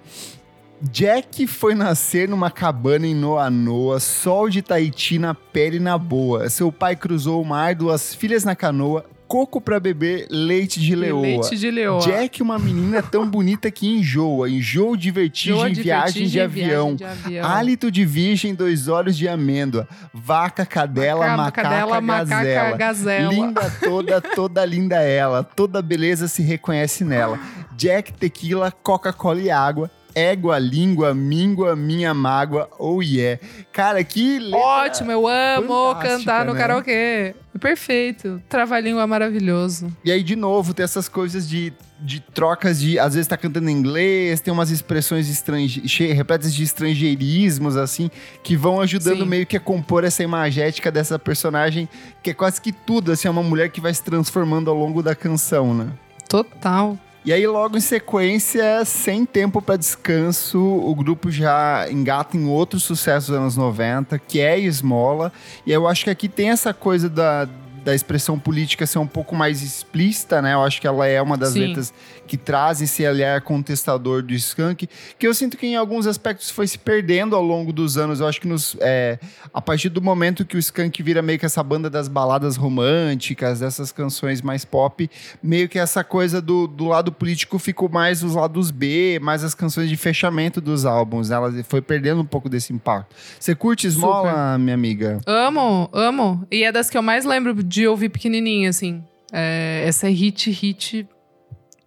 Jack 0.82 1.46
foi 1.46 1.74
nascer 1.74 2.28
numa 2.28 2.50
cabana 2.50 3.06
em 3.06 3.14
Noa 3.14 3.50
Noa, 3.50 3.98
sol 3.98 4.48
de 4.48 4.60
Tahiti 4.60 5.18
na 5.18 5.34
pele 5.34 5.78
na 5.78 5.96
boa. 5.96 6.48
Seu 6.50 6.70
pai 6.70 6.94
cruzou 6.94 7.40
o 7.40 7.44
mar, 7.44 7.74
duas 7.74 8.14
filhas 8.14 8.44
na 8.44 8.54
canoa, 8.54 9.04
coco 9.26 9.60
pra 9.60 9.78
beber, 9.80 10.26
leite 10.30 10.80
de 10.80 10.94
leoa. 10.94 11.20
Leite 11.22 11.56
de 11.56 11.70
leoa. 11.70 12.00
Jack, 12.00 12.42
uma 12.42 12.58
menina 12.58 13.02
tão 13.02 13.28
bonita 13.28 13.70
que 13.70 13.86
enjoa, 13.86 14.48
enjoo 14.48 14.96
de 14.96 15.10
vertigem, 15.10 15.56
Joa 15.58 15.70
de 15.70 15.82
viagem 15.82 16.26
de 16.26 16.38
vertigem, 16.38 16.42
avião. 16.42 16.96
viagem 16.96 17.16
de 17.16 17.24
avião. 17.38 17.44
Hálito 17.50 17.90
de 17.90 18.04
virgem, 18.04 18.54
dois 18.54 18.88
olhos 18.88 19.16
de 19.16 19.28
amêndoa. 19.28 19.88
Vaca, 20.14 20.64
cadela, 20.64 21.26
Maca- 21.28 21.36
macaca, 21.36 21.62
cadela, 21.62 22.00
macaca, 22.00 22.24
gazela. 22.36 22.76
gazela. 22.76 23.32
Linda 23.32 23.70
toda, 23.80 24.20
toda 24.20 24.64
linda 24.64 24.96
ela. 25.02 25.42
Toda 25.42 25.82
beleza 25.82 26.28
se 26.28 26.42
reconhece 26.42 27.04
nela. 27.04 27.38
Jack, 27.76 28.12
tequila, 28.12 28.70
Coca-Cola 28.70 29.40
e 29.40 29.50
água. 29.50 29.90
Égua, 30.16 30.58
língua, 30.58 31.12
míngua, 31.12 31.76
minha 31.76 32.14
mágoa, 32.14 32.70
oh 32.78 33.02
yeah. 33.02 33.38
Cara, 33.70 34.02
que 34.02 34.38
letra 34.38 34.58
Ótimo, 34.58 35.12
eu 35.12 35.28
amo 35.28 35.94
cantar 35.96 36.46
no 36.46 36.54
né? 36.54 36.58
karaokê. 36.58 37.34
Perfeito. 37.60 38.40
Trabalhinho 38.48 38.98
é 38.98 39.04
maravilhoso. 39.04 39.94
E 40.02 40.10
aí, 40.10 40.22
de 40.22 40.34
novo, 40.34 40.72
tem 40.72 40.84
essas 40.84 41.06
coisas 41.06 41.46
de, 41.46 41.70
de 42.00 42.20
trocas 42.20 42.80
de. 42.80 42.98
Às 42.98 43.12
vezes 43.12 43.28
tá 43.28 43.36
cantando 43.36 43.68
em 43.68 43.74
inglês, 43.74 44.40
tem 44.40 44.50
umas 44.50 44.70
expressões 44.70 45.28
estrange... 45.28 45.82
repletas 46.14 46.54
de 46.54 46.62
estrangeirismos, 46.62 47.76
assim, 47.76 48.10
que 48.42 48.56
vão 48.56 48.80
ajudando 48.80 49.18
Sim. 49.18 49.28
meio 49.28 49.44
que 49.44 49.58
a 49.58 49.60
compor 49.60 50.02
essa 50.02 50.22
imagética 50.22 50.90
dessa 50.90 51.18
personagem, 51.18 51.86
que 52.22 52.30
é 52.30 52.34
quase 52.34 52.58
que 52.58 52.72
tudo, 52.72 53.12
assim, 53.12 53.28
é 53.28 53.30
uma 53.30 53.42
mulher 53.42 53.68
que 53.68 53.82
vai 53.82 53.92
se 53.92 54.02
transformando 54.02 54.70
ao 54.70 54.76
longo 54.78 55.02
da 55.02 55.14
canção, 55.14 55.74
né? 55.74 55.88
Total. 56.26 56.98
E 57.26 57.32
aí, 57.32 57.44
logo 57.44 57.76
em 57.76 57.80
sequência, 57.80 58.84
sem 58.84 59.26
tempo 59.26 59.60
para 59.60 59.76
descanso, 59.76 60.60
o 60.60 60.94
grupo 60.94 61.28
já 61.28 61.90
engata 61.90 62.36
em 62.36 62.46
outro 62.46 62.78
sucesso 62.78 63.32
dos 63.32 63.40
anos 63.40 63.56
90, 63.56 64.16
que 64.20 64.38
é 64.38 64.56
Esmola. 64.56 65.32
E 65.66 65.72
eu 65.72 65.88
acho 65.88 66.04
que 66.04 66.10
aqui 66.10 66.28
tem 66.28 66.50
essa 66.50 66.72
coisa 66.72 67.08
da, 67.10 67.48
da 67.86 67.94
expressão 67.94 68.36
política 68.36 68.84
ser 68.84 68.98
um 68.98 69.06
pouco 69.06 69.32
mais 69.32 69.62
explícita, 69.62 70.42
né? 70.42 70.54
Eu 70.54 70.62
acho 70.64 70.80
que 70.80 70.88
ela 70.88 71.06
é 71.06 71.22
uma 71.22 71.38
das 71.38 71.50
Sim. 71.50 71.68
letras 71.68 71.94
que 72.26 72.36
traz 72.36 72.82
esse 72.82 73.06
olhar 73.06 73.40
contestador 73.42 74.24
do 74.24 74.34
Skank, 74.34 74.88
que 75.16 75.24
eu 75.24 75.32
sinto 75.32 75.56
que 75.56 75.68
em 75.68 75.76
alguns 75.76 76.04
aspectos 76.04 76.50
foi 76.50 76.66
se 76.66 76.76
perdendo 76.76 77.36
ao 77.36 77.42
longo 77.44 77.72
dos 77.72 77.96
anos. 77.96 78.18
Eu 78.18 78.26
acho 78.26 78.40
que 78.40 78.48
nos, 78.48 78.76
é, 78.80 79.20
a 79.54 79.62
partir 79.62 79.88
do 79.88 80.02
momento 80.02 80.44
que 80.44 80.56
o 80.56 80.58
Skank 80.58 81.00
vira 81.00 81.22
meio 81.22 81.38
que 81.38 81.46
essa 81.46 81.62
banda 81.62 81.88
das 81.88 82.08
baladas 82.08 82.56
românticas, 82.56 83.60
dessas 83.60 83.92
canções 83.92 84.42
mais 84.42 84.64
pop, 84.64 85.08
meio 85.40 85.68
que 85.68 85.78
essa 85.78 86.02
coisa 86.02 86.42
do, 86.42 86.66
do 86.66 86.86
lado 86.86 87.12
político 87.12 87.56
ficou 87.56 87.88
mais 87.88 88.24
os 88.24 88.34
lados 88.34 88.72
B, 88.72 89.20
mais 89.22 89.44
as 89.44 89.54
canções 89.54 89.88
de 89.88 89.96
fechamento 89.96 90.60
dos 90.60 90.84
álbuns. 90.84 91.30
né? 91.30 91.36
Ela 91.36 91.52
foi 91.62 91.80
perdendo 91.80 92.20
um 92.20 92.26
pouco 92.26 92.48
desse 92.48 92.72
impacto. 92.72 93.14
Você 93.38 93.54
curte 93.54 93.86
Esmola, 93.86 94.58
minha 94.58 94.74
amiga? 94.74 95.20
Amo, 95.24 95.88
amo. 95.92 96.44
E 96.50 96.64
é 96.64 96.72
das 96.72 96.90
que 96.90 96.98
eu 96.98 97.02
mais 97.02 97.24
lembro 97.24 97.54
de 97.62 97.75
ouvir 97.84 98.08
pequenininha, 98.08 98.70
assim. 98.70 99.02
É, 99.32 99.82
essa 99.84 100.06
é 100.06 100.10
hit, 100.10 100.48
hit 100.50 101.08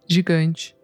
gigante. 0.06 0.74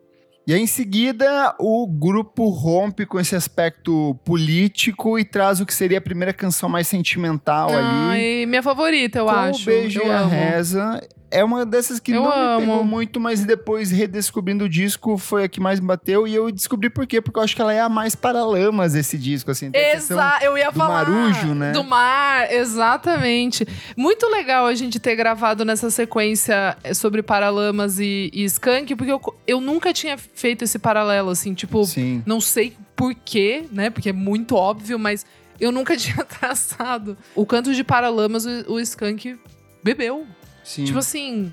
E 0.46 0.54
aí, 0.54 0.60
em 0.60 0.66
seguida, 0.66 1.54
o 1.58 1.86
grupo 1.88 2.48
rompe 2.48 3.04
com 3.04 3.18
esse 3.18 3.34
aspecto 3.34 4.14
político 4.25 5.18
e 5.18 5.25
traz 5.25 5.60
o 5.60 5.66
que 5.66 5.75
seria 5.75 5.98
a 5.98 6.00
primeira 6.00 6.32
canção 6.32 6.68
mais 6.68 6.86
sentimental 6.86 7.68
Ai, 7.72 8.20
ali. 8.42 8.46
minha 8.46 8.62
favorita, 8.62 9.18
eu 9.18 9.25
com 9.25 9.30
acho. 9.32 9.62
o 9.62 9.64
beijo 9.66 9.98
eu 10.00 10.06
e 10.06 10.10
a 10.10 10.20
amo. 10.20 10.30
reza. 10.30 11.00
É 11.30 11.42
uma 11.45 11.66
dessas 11.66 11.99
que 11.99 12.12
Eu 12.12 12.23
não 12.23 12.30
me 12.30 12.37
amo. 12.37 12.61
pegou 12.61 12.85
muito, 12.85 13.18
mas 13.18 13.45
depois 13.45 13.90
redescobrindo 13.90 14.64
o 14.64 14.68
disco 14.68 15.18
foi 15.18 15.45
a 15.45 15.49
que 15.49 15.61
mais 15.61 15.80
me 15.80 15.87
bateu. 15.87 16.26
E 16.26 16.35
eu 16.35 16.50
descobri 16.52 16.88
por 16.88 17.06
quê, 17.06 17.21
porque 17.21 17.38
eu 17.38 17.42
acho 17.42 17.54
que 17.56 17.61
ela 17.61 17.73
é 17.73 17.80
a 17.80 17.88
mais 17.88 18.14
paralamas 18.14 18.95
esse 18.95 19.18
disco, 19.18 19.50
assim. 19.50 19.71
Exato, 19.75 20.45
eu 20.45 20.56
ia 20.56 20.71
do 20.71 20.78
falar. 20.78 21.09
marujo, 21.09 21.54
né? 21.54 21.73
Do 21.73 21.83
mar, 21.83 22.50
exatamente. 22.52 23.66
Muito 23.97 24.26
legal 24.28 24.66
a 24.66 24.75
gente 24.75 25.00
ter 25.00 25.16
gravado 25.16 25.64
nessa 25.64 25.90
sequência 25.90 26.76
eh, 26.85 26.95
sobre 26.95 27.23
Paralamas 27.23 27.99
e, 27.99 28.30
e 28.33 28.45
Skank, 28.45 28.95
porque 28.95 29.12
eu, 29.12 29.21
eu 29.47 29.61
nunca 29.61 29.92
tinha 29.92 30.16
feito 30.16 30.62
esse 30.62 30.78
paralelo, 30.78 31.30
assim, 31.30 31.54
tipo, 31.54 31.85
Sim. 31.85 32.23
não 32.25 32.40
sei 32.40 32.76
por 32.95 33.14
quê, 33.14 33.64
né? 33.73 33.90
Porque 33.90 34.11
é 34.11 34.12
muito 34.12 34.54
óbvio, 34.54 34.99
mas 34.99 35.26
eu 35.61 35.73
nunca 35.73 35.97
tinha 35.99 36.25
traçado. 36.25 37.16
O 37.35 37.45
canto 37.45 37.75
de 37.75 37.83
Paralamas, 37.83 38.47
o, 38.47 38.75
o 38.75 38.80
Skank 38.80 39.37
bebeu. 39.83 40.26
Sim. 40.66 40.85
Tipo 40.85 40.99
assim, 40.99 41.52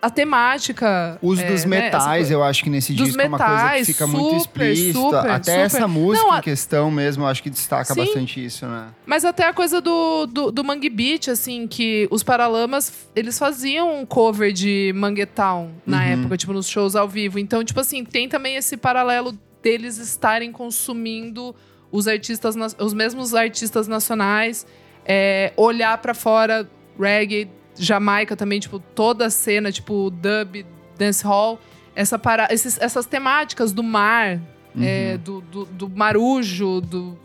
a 0.00 0.08
temática. 0.10 1.18
O 1.20 1.28
uso 1.28 1.42
é, 1.42 1.50
dos 1.50 1.64
né, 1.64 1.80
metais, 1.80 2.26
essa- 2.26 2.32
eu 2.34 2.44
acho 2.44 2.62
que 2.62 2.70
nesse 2.70 2.92
Dos 2.92 3.06
disco 3.08 3.20
é 3.20 3.26
uma 3.26 3.38
coisa 3.38 3.52
que 3.54 3.62
metais, 3.62 3.86
fica 3.86 4.06
muito 4.06 4.40
super, 4.44 4.70
explícita. 4.70 4.98
super, 5.00 5.30
Até 5.30 5.52
super. 5.52 5.60
essa 5.64 5.88
música 5.88 6.26
Não, 6.28 6.38
em 6.38 6.40
questão 6.42 6.90
mesmo, 6.90 7.24
eu 7.24 7.26
acho 7.26 7.42
que 7.42 7.50
destaca 7.50 7.92
Sim. 7.94 8.00
bastante 8.00 8.44
isso, 8.44 8.66
né? 8.66 8.88
Mas 9.06 9.24
até 9.24 9.46
a 9.48 9.52
coisa 9.52 9.80
do, 9.80 10.26
do, 10.26 10.52
do 10.52 10.62
Mangue 10.62 10.88
Beach, 10.90 11.30
assim, 11.30 11.66
que 11.66 12.06
os 12.10 12.22
Paralamas, 12.22 12.92
eles 13.16 13.38
faziam 13.38 13.98
um 14.00 14.06
cover 14.06 14.52
de 14.52 14.92
Manguetown 14.94 15.70
na 15.86 15.96
Uhum. 15.98 16.02
época, 16.04 16.36
tipo, 16.36 16.52
nos 16.52 16.68
shows 16.68 16.94
ao 16.94 17.08
vivo. 17.08 17.38
Então, 17.38 17.64
tipo 17.64 17.80
assim, 17.80 18.04
tem 18.04 18.28
também 18.28 18.56
esse 18.56 18.76
paralelo 18.76 19.36
deles 19.62 19.96
estarem 19.98 20.52
consumindo 20.52 21.54
os 21.90 22.06
artistas, 22.06 22.54
os 22.78 22.92
mesmos 22.92 23.34
artistas 23.34 23.88
nacionais, 23.88 24.66
é, 25.06 25.52
olhar 25.56 25.96
pra 25.98 26.12
fora, 26.12 26.68
reggae, 27.00 27.48
Jamaica 27.76 28.36
também, 28.36 28.60
tipo, 28.60 28.78
toda 28.78 29.26
a 29.26 29.30
cena, 29.30 29.70
tipo, 29.72 30.10
dub, 30.10 30.64
dancehall, 30.98 31.60
essa 31.94 32.18
para, 32.18 32.48
esses, 32.50 32.80
essas 32.80 33.06
temáticas 33.06 33.72
do 33.72 33.82
mar, 33.82 34.40
Uhum. 34.76 34.82
é, 34.84 35.16
do, 35.18 35.40
do, 35.40 35.64
do 35.66 35.88
marujo, 35.88 36.80
do, 36.80 37.16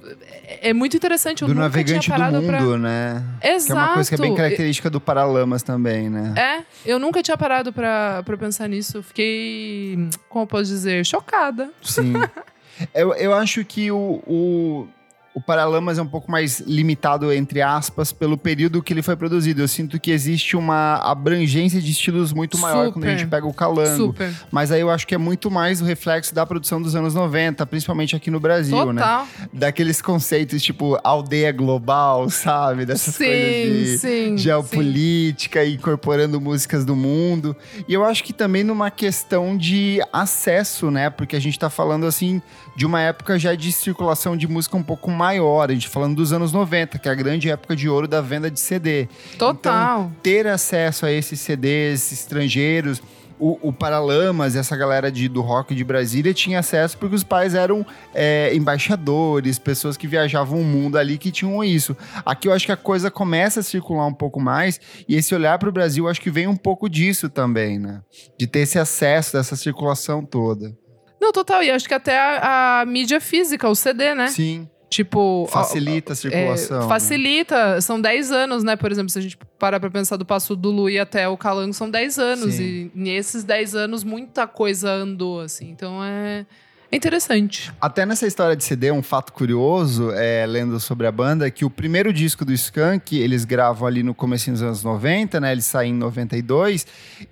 é, 0.43 0.69
é 0.69 0.73
muito 0.73 0.95
interessante. 0.95 1.41
Eu 1.41 1.47
do 1.47 1.55
nunca 1.55 1.63
navegante 1.63 2.01
tinha 2.05 2.29
do 2.29 2.41
mundo, 2.41 2.45
pra... 2.45 2.77
né? 2.77 3.23
Exato. 3.41 3.65
Que 3.65 3.71
é 3.71 3.75
uma 3.75 3.93
coisa 3.95 4.09
que 4.09 4.15
é 4.15 4.17
bem 4.19 4.35
característica 4.35 4.89
do 4.89 5.01
Paralamas 5.01 5.63
também, 5.63 6.11
né? 6.11 6.33
É, 6.37 6.63
eu 6.85 6.99
nunca 6.99 7.23
tinha 7.23 7.35
parado 7.35 7.73
pra, 7.73 8.21
pra 8.23 8.37
pensar 8.37 8.67
nisso. 8.67 8.97
Eu 8.97 9.03
Fiquei, 9.03 9.97
como 10.29 10.43
eu 10.43 10.47
posso 10.47 10.65
dizer, 10.65 11.03
chocada. 11.03 11.71
Sim. 11.81 12.13
eu, 12.93 13.15
eu 13.15 13.33
acho 13.33 13.65
que 13.65 13.91
o, 13.91 14.21
o, 14.27 14.87
o 15.33 15.41
Paralamas 15.41 15.97
é 15.97 16.01
um 16.01 16.07
pouco 16.07 16.29
mais 16.29 16.59
limitado, 16.61 17.31
entre 17.31 17.61
aspas, 17.61 18.11
pelo 18.11 18.37
período 18.37 18.81
que 18.81 18.91
ele 18.91 19.01
foi 19.01 19.15
produzido. 19.15 19.61
Eu 19.61 19.67
sinto 19.67 19.99
que 19.99 20.11
existe 20.11 20.57
uma 20.57 20.95
abrangência 20.95 21.79
de 21.79 21.91
estilos 21.91 22.33
muito 22.33 22.57
maior 22.57 22.91
quando 22.91 23.03
a 23.03 23.07
Super. 23.07 23.17
gente 23.17 23.29
pega 23.29 23.47
o 23.47 23.53
calango. 23.53 24.07
Super. 24.07 24.33
Mas 24.51 24.71
aí 24.71 24.81
eu 24.81 24.89
acho 24.89 25.05
que 25.05 25.13
é 25.13 25.17
muito 25.17 25.51
mais 25.51 25.81
o 25.81 25.85
reflexo 25.85 26.33
da 26.33 26.45
produção 26.45 26.81
dos 26.81 26.95
anos 26.95 27.13
90, 27.13 27.65
principalmente 27.67 28.15
aqui 28.15 28.31
no 28.31 28.39
Brasil, 28.39 28.91
né? 28.91 29.01
Total. 29.01 29.27
Daqueles 29.53 30.01
conceitos 30.01 30.63
tipo 30.63 30.99
aldeia 31.03 31.51
global, 31.51 32.29
sabe? 32.29 32.85
Dessas 32.85 33.15
sim, 33.15 33.25
coisas 33.25 33.77
de 33.77 33.97
sim. 33.99 34.37
geopolítica 34.37 35.63
e 35.63 35.75
incorporando 35.75 36.41
músicas 36.41 36.83
do 36.83 36.95
mundo. 36.95 37.55
E 37.87 37.93
eu 37.93 38.03
acho 38.03 38.23
que 38.23 38.33
também 38.33 38.63
numa 38.63 38.89
questão 38.89 39.55
de 39.55 39.99
acesso, 40.11 40.89
né? 40.89 41.09
Porque 41.09 41.35
a 41.35 41.39
gente 41.39 41.57
tá 41.57 41.69
falando 41.69 42.05
assim 42.05 42.41
de 42.75 42.85
uma 42.85 43.01
época 43.01 43.37
já 43.37 43.53
de 43.55 43.71
circulação 43.71 44.35
de 44.35 44.47
música 44.47 44.75
um 44.75 44.83
pouco 44.83 45.11
maior, 45.19 45.69
a 45.69 45.73
gente 45.73 45.89
falando 45.89 46.15
dos 46.15 46.31
anos 46.31 46.53
90, 46.53 46.97
que 46.97 47.09
é 47.09 47.11
a 47.11 47.15
grande 47.15 47.49
época 47.49 47.75
de 47.75 47.89
ouro 47.89 48.07
da 48.07 48.21
venda 48.21 48.49
de 48.49 48.57
CD. 48.57 49.09
Total. 49.37 50.09
Ter 50.23 50.47
acesso 50.47 51.05
a 51.05 51.11
esses 51.11 51.41
CDs 51.41 52.13
estrangeiros, 52.13 53.01
o, 53.37 53.69
o 53.69 53.73
Paralamas, 53.73 54.55
essa 54.55 54.77
galera 54.77 55.11
de, 55.11 55.27
do 55.27 55.41
rock 55.41 55.75
de 55.75 55.83
Brasília 55.83 56.33
tinha 56.33 56.59
acesso 56.59 56.97
porque 56.97 57.15
os 57.15 57.23
pais 57.23 57.53
eram 57.53 57.85
é, 58.13 58.53
embaixadores, 58.55 59.59
pessoas 59.59 59.97
que 59.97 60.07
viajavam 60.07 60.61
o 60.61 60.63
mundo 60.63 60.97
ali 60.97 61.17
que 61.17 61.31
tinham 61.31 61.61
isso. 61.61 61.95
Aqui 62.25 62.47
eu 62.47 62.53
acho 62.53 62.65
que 62.65 62.71
a 62.71 62.77
coisa 62.77 63.11
começa 63.11 63.59
a 63.59 63.63
circular 63.63 64.05
um 64.05 64.13
pouco 64.13 64.39
mais 64.39 64.79
e 65.07 65.15
esse 65.15 65.35
olhar 65.35 65.59
para 65.59 65.67
o 65.67 65.71
Brasil 65.71 66.07
acho 66.07 66.21
que 66.21 66.31
vem 66.31 66.47
um 66.47 66.55
pouco 66.55 66.89
disso 66.89 67.29
também, 67.29 67.77
né? 67.77 68.01
De 68.37 68.47
ter 68.47 68.59
esse 68.59 68.79
acesso 68.79 69.33
dessa 69.33 69.57
circulação 69.57 70.23
toda. 70.23 70.73
Não, 71.19 71.33
total. 71.33 71.61
E 71.61 71.69
acho 71.69 71.87
que 71.87 71.93
até 71.93 72.17
a, 72.17 72.81
a 72.81 72.85
mídia 72.85 73.19
física, 73.19 73.67
o 73.67 73.75
CD, 73.75 74.15
né? 74.15 74.27
Sim, 74.27 74.69
Tipo. 74.89 75.47
facilita 75.51 76.11
a 76.11 76.13
É, 76.13 76.15
circulação. 76.15 76.81
né? 76.81 76.87
facilita, 76.87 77.79
são 77.81 78.01
10 78.01 78.31
anos, 78.31 78.63
né? 78.63 78.75
Por 78.75 78.91
exemplo, 78.91 79.09
se 79.09 79.19
a 79.19 79.21
gente 79.21 79.37
parar 79.59 79.79
pra 79.79 79.89
pensar 79.91 80.17
do 80.17 80.25
Passo 80.25 80.55
do 80.55 80.71
Lu 80.71 80.89
e 80.89 80.97
até 80.97 81.27
o 81.29 81.37
Calango, 81.37 81.73
são 81.73 81.89
10 81.89 82.17
anos. 82.17 82.55
Sim. 82.55 82.63
E 82.63 82.91
nesses 82.95 83.43
10 83.43 83.75
anos, 83.75 84.03
muita 84.03 84.47
coisa 84.47 84.91
andou, 84.91 85.41
assim. 85.41 85.69
Então 85.69 86.03
é, 86.03 86.45
é 86.91 86.95
interessante. 86.95 87.71
Até 87.79 88.03
nessa 88.03 88.25
história 88.25 88.55
de 88.55 88.63
CD, 88.63 88.91
um 88.91 89.03
fato 89.03 89.31
curioso, 89.31 90.11
é, 90.11 90.43
lendo 90.47 90.79
sobre 90.79 91.05
a 91.05 91.11
banda, 91.11 91.45
é 91.45 91.51
que 91.51 91.63
o 91.63 91.69
primeiro 91.69 92.11
disco 92.11 92.43
do 92.43 92.51
Skank, 92.51 93.15
eles 93.15 93.45
gravam 93.45 93.87
ali 93.87 94.01
no 94.01 94.15
começo 94.15 94.49
dos 94.49 94.63
anos 94.63 94.83
90, 94.83 95.39
né? 95.39 95.51
Eles 95.51 95.65
saem 95.65 95.93
em 95.93 95.95
92, 95.95 96.87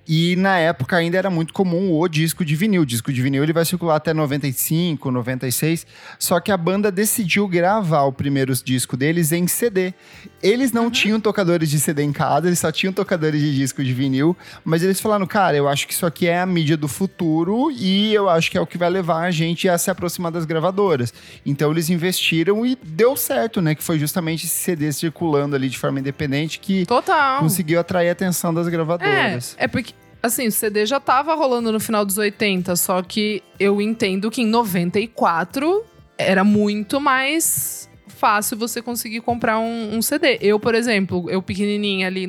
e 0.06 0.36
na 0.36 0.58
época 0.58 0.96
ainda 0.96 1.18
era 1.18 1.28
muito 1.28 1.52
comum 1.52 1.92
o 1.92 2.06
disco 2.06 2.44
de 2.44 2.54
vinil. 2.54 2.82
O 2.82 2.86
disco 2.86 3.12
de 3.12 3.20
vinil 3.20 3.42
ele 3.42 3.52
vai 3.52 3.64
circular 3.64 3.96
até 3.96 4.14
95, 4.14 5.10
96, 5.10 5.84
só 6.20 6.38
que 6.38 6.52
a 6.52 6.56
banda 6.56 6.92
decidiu 6.92 7.48
gravar 7.48 8.02
o 8.02 8.12
primeiro 8.12 8.54
disco 8.54 8.96
deles 8.96 9.32
em 9.32 9.48
CD. 9.48 9.92
Eles 10.40 10.70
não 10.70 10.88
tinham 10.88 11.18
tocadores 11.18 11.68
de 11.68 11.80
CD 11.80 12.04
em 12.04 12.12
casa, 12.12 12.46
eles 12.46 12.60
só 12.60 12.70
tinham 12.70 12.92
tocadores 12.92 13.40
de 13.40 13.56
disco 13.56 13.82
de 13.82 13.92
vinil, 13.92 14.36
mas 14.64 14.84
eles 14.84 15.00
falaram, 15.00 15.26
cara, 15.26 15.56
eu 15.56 15.66
acho 15.66 15.84
que 15.88 15.92
isso 15.92 16.06
aqui 16.06 16.28
é 16.28 16.38
a 16.38 16.46
mídia 16.46 16.76
do 16.76 16.86
futuro 16.86 17.72
e 17.72 18.14
eu 18.14 18.28
acho 18.28 18.52
que 18.52 18.56
é 18.56 18.60
o 18.60 18.66
que 18.66 18.78
vai 18.78 18.88
levar 18.88 19.24
a 19.24 19.32
gente 19.32 19.47
a 19.68 19.78
se 19.78 19.90
aproximar 19.90 20.32
das 20.32 20.44
gravadoras. 20.44 21.12
Então 21.46 21.70
eles 21.70 21.88
investiram 21.90 22.66
e 22.66 22.76
deu 22.82 23.16
certo, 23.16 23.60
né? 23.62 23.74
Que 23.74 23.82
foi 23.82 23.98
justamente 23.98 24.46
esse 24.46 24.54
CD 24.54 24.92
circulando 24.92 25.54
ali 25.56 25.68
de 25.68 25.78
forma 25.78 26.00
independente 26.00 26.58
que 26.58 26.84
Total. 26.86 27.40
conseguiu 27.40 27.78
atrair 27.80 28.08
a 28.08 28.12
atenção 28.12 28.52
das 28.52 28.66
É, 28.66 28.70
gravadoras. 28.70 29.56
é 29.58 29.66
porque, 29.68 29.92
assim, 30.22 30.46
o 30.48 30.52
CD 30.52 30.84
já 30.86 31.00
tava 31.00 31.34
rolando 31.34 31.70
no 31.72 31.80
final 31.80 32.04
dos 32.04 32.18
80, 32.18 32.74
só 32.76 33.02
que 33.02 33.42
eu 33.58 33.80
entendo 33.80 34.30
que 34.30 34.42
em 34.42 34.46
94 34.46 35.84
era 36.16 36.42
muito 36.44 37.00
mais 37.00 37.88
fácil 38.08 38.56
você 38.58 38.82
conseguir 38.82 39.20
comprar 39.20 39.58
um, 39.60 39.96
um 39.96 40.02
CD. 40.02 40.38
Eu, 40.40 40.58
por 40.58 40.74
exemplo, 40.74 41.30
eu 41.30 41.40
pequenininha 41.40 42.06
ali, 42.08 42.26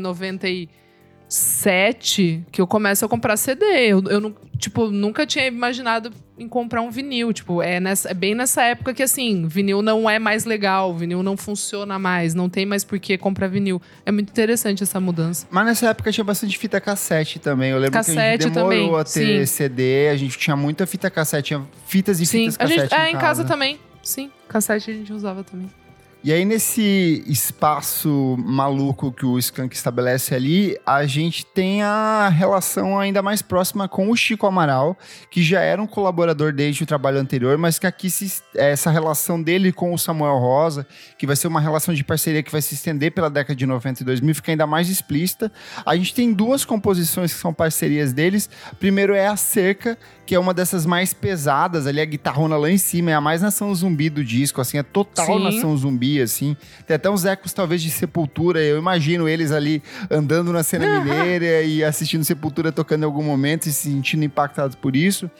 97, 1.29 2.43
que 2.51 2.59
eu 2.59 2.65
começo 2.65 3.05
a 3.05 3.07
comprar 3.07 3.37
CD. 3.37 3.63
Eu, 3.63 4.03
eu 4.05 4.35
tipo, 4.57 4.89
nunca 4.89 5.25
tinha 5.25 5.45
imaginado 5.45 6.11
em 6.37 6.47
comprar 6.47 6.81
um 6.81 6.89
vinil. 6.89 7.31
Tipo, 7.31 7.61
é, 7.61 7.79
nessa, 7.79 8.09
é 8.09 8.13
bem 8.13 8.33
nessa 8.33 8.63
época 8.63 8.93
que, 8.93 9.03
assim, 9.03 9.47
vinil 9.47 9.81
não 9.81 10.09
é 10.09 10.17
mais 10.17 10.45
legal, 10.45 10.95
vinil 10.95 11.21
não 11.21 11.37
funciona 11.37 11.99
mais, 11.99 12.33
não 12.33 12.49
tem 12.49 12.65
mais 12.65 12.83
por 12.83 12.99
que 12.99 13.17
comprar 13.17 13.47
vinil. 13.47 13.79
É 14.05 14.11
muito 14.11 14.29
interessante 14.31 14.81
essa 14.81 14.99
mudança. 14.99 15.47
Mas 15.51 15.65
nessa 15.65 15.89
época 15.89 16.11
tinha 16.11 16.23
bastante 16.23 16.57
fita 16.57 16.81
cassete 16.81 17.37
também. 17.37 17.71
Eu 17.71 17.77
lembro 17.77 17.91
que 17.91 17.97
a 17.97 18.03
Cassete 18.03 18.43
gente 18.43 18.53
demorou 18.53 18.71
também, 18.71 18.99
a 18.99 19.03
ter 19.03 19.45
sim. 19.47 19.55
CD, 19.55 20.09
a 20.09 20.17
gente 20.17 20.37
tinha 20.37 20.55
muita 20.55 20.87
fita 20.87 21.09
cassete, 21.11 21.49
tinha 21.49 21.65
fitas 21.85 22.19
e 22.19 22.25
Sim, 22.25 22.51
fitas 22.51 22.57
a 22.59 22.65
gente, 22.65 22.89
cassete 22.89 22.95
é, 22.95 23.11
em 23.11 23.17
casa 23.17 23.45
também. 23.45 23.79
Sim, 24.01 24.31
cassete 24.47 24.89
a 24.89 24.93
gente 24.93 25.13
usava 25.13 25.43
também. 25.43 25.69
E 26.21 26.33
aí, 26.33 26.43
nesse 26.43 27.23
espaço 27.27 28.35
maluco 28.37 29.09
que 29.09 29.25
o 29.25 29.39
Skank 29.39 29.73
estabelece 29.73 30.35
ali, 30.35 30.77
a 30.85 31.05
gente 31.05 31.45
tem 31.45 31.81
a 31.81 32.27
relação 32.27 32.99
ainda 32.99 33.21
mais 33.21 33.41
próxima 33.41 33.87
com 33.87 34.11
o 34.11 34.17
Chico 34.17 34.45
Amaral, 34.45 34.97
que 35.31 35.41
já 35.41 35.61
era 35.61 35.81
um 35.81 35.87
colaborador 35.87 36.51
desde 36.51 36.83
o 36.83 36.85
trabalho 36.85 37.19
anterior, 37.19 37.57
mas 37.57 37.79
que 37.79 37.87
aqui 37.87 38.09
se- 38.09 38.43
essa 38.53 38.91
relação 38.91 39.41
dele 39.41 39.71
com 39.71 39.93
o 39.93 39.97
Samuel 39.97 40.37
Rosa, 40.39 40.85
que 41.17 41.25
vai 41.25 41.37
ser 41.37 41.47
uma 41.47 41.61
relação 41.61 41.93
de 41.93 42.03
parceria 42.03 42.43
que 42.43 42.51
vai 42.51 42.61
se 42.61 42.73
estender 42.75 43.13
pela 43.13 43.29
década 43.29 43.55
de 43.55 43.65
90 43.65 44.01
e 44.01 44.05
2000, 44.05 44.35
fica 44.35 44.51
ainda 44.51 44.67
mais 44.67 44.89
explícita. 44.89 45.49
A 45.85 45.95
gente 45.95 46.13
tem 46.13 46.33
duas 46.33 46.65
composições 46.65 47.33
que 47.33 47.39
são 47.39 47.53
parcerias 47.53 48.11
deles. 48.11 48.49
Primeiro 48.77 49.13
é 49.13 49.27
a 49.27 49.37
Cerca, 49.37 49.97
que 50.29 50.35
é 50.35 50.39
uma 50.39 50.53
dessas 50.53 50.85
mais 50.85 51.11
pesadas, 51.11 51.87
ali 51.87 51.99
a 51.99 52.05
guitarrona 52.05 52.55
lá 52.55 52.69
em 52.69 52.77
cima, 52.77 53.09
é 53.09 53.15
a 53.15 53.19
mais 53.19 53.41
nação 53.41 53.73
zumbi 53.73 54.11
do 54.11 54.23
disco, 54.23 54.61
assim, 54.61 54.77
é 54.77 54.83
total 54.83 55.25
Sim. 55.25 55.43
nação 55.43 55.75
zumbi, 55.75 56.21
assim. 56.21 56.55
Tem 56.85 56.97
até 56.97 57.09
uns 57.09 57.25
ecos, 57.25 57.51
talvez, 57.51 57.81
de 57.81 57.89
Sepultura, 57.89 58.61
eu 58.61 58.77
imagino 58.77 59.27
eles 59.27 59.51
ali 59.51 59.81
andando 60.07 60.53
na 60.53 60.61
cena 60.61 60.85
mineira 61.01 61.63
e 61.63 61.83
assistindo 61.83 62.23
Sepultura 62.23 62.71
tocando 62.71 63.01
em 63.01 63.05
algum 63.05 63.23
momento 63.23 63.65
e 63.65 63.71
se 63.71 63.89
sentindo 63.89 64.23
impactados 64.23 64.75
por 64.75 64.95
isso. 64.95 65.31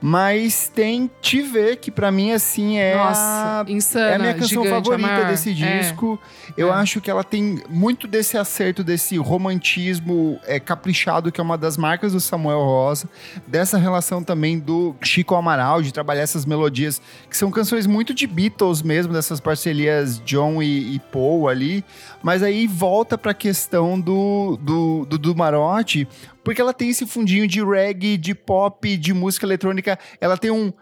Mas 0.00 0.68
tem 0.74 1.10
Te 1.20 1.42
Ver, 1.42 1.76
que 1.76 1.90
para 1.90 2.10
mim, 2.10 2.32
assim, 2.32 2.78
é, 2.78 2.96
Nossa, 2.96 3.64
a, 3.66 3.70
insana, 3.70 4.06
é 4.06 4.14
a 4.14 4.18
minha 4.18 4.34
canção 4.34 4.48
gigante, 4.64 4.68
favorita 4.70 4.94
a 4.94 4.98
maior. 5.16 5.28
desse 5.28 5.50
É. 5.62 5.78
disco. 5.80 6.18
Eu 6.56 6.68
É. 6.68 6.76
acho 6.76 7.00
que 7.00 7.10
ela 7.10 7.22
tem 7.24 7.62
muito 7.68 8.06
desse 8.06 8.36
acerto, 8.36 8.82
desse 8.82 9.16
romantismo 9.18 10.38
é, 10.44 10.58
caprichado, 10.58 11.30
que 11.30 11.40
é 11.40 11.44
uma 11.44 11.56
das 11.58 11.76
marcas 11.76 12.12
do 12.12 12.20
Samuel 12.20 12.60
Rosa. 12.60 13.08
Dessa 13.46 13.78
relação 13.78 14.22
também 14.22 14.58
do 14.58 14.94
Chico 15.02 15.34
Amaral, 15.34 15.82
de 15.82 15.92
trabalhar 15.92 16.22
essas 16.22 16.44
melodias, 16.44 17.00
que 17.28 17.36
são 17.36 17.50
canções 17.50 17.86
muito 17.86 18.14
de 18.14 18.26
Beatles 18.26 18.82
mesmo, 18.82 19.12
dessas 19.12 19.40
parcerias 19.40 20.20
John 20.24 20.62
e, 20.62 20.94
e 20.94 20.98
Paul 20.98 21.48
ali. 21.48 21.84
Mas 22.22 22.42
aí 22.42 22.66
volta 22.66 23.16
pra 23.18 23.34
questão 23.34 24.00
do, 24.00 24.58
do, 24.60 25.06
do, 25.06 25.18
do 25.18 25.36
Marotti, 25.36 26.06
porque 26.44 26.60
ela 26.60 26.72
tem 26.72 26.90
esse 26.90 27.06
fundinho 27.06 27.46
de 27.46 27.64
reggae, 27.64 28.16
de 28.16 28.34
pop, 28.34 28.96
de 28.96 29.12
música 29.14 29.46
eletrônica. 29.46 29.98
Ela 30.20 30.36
tem 30.36 30.50
um 30.50 30.72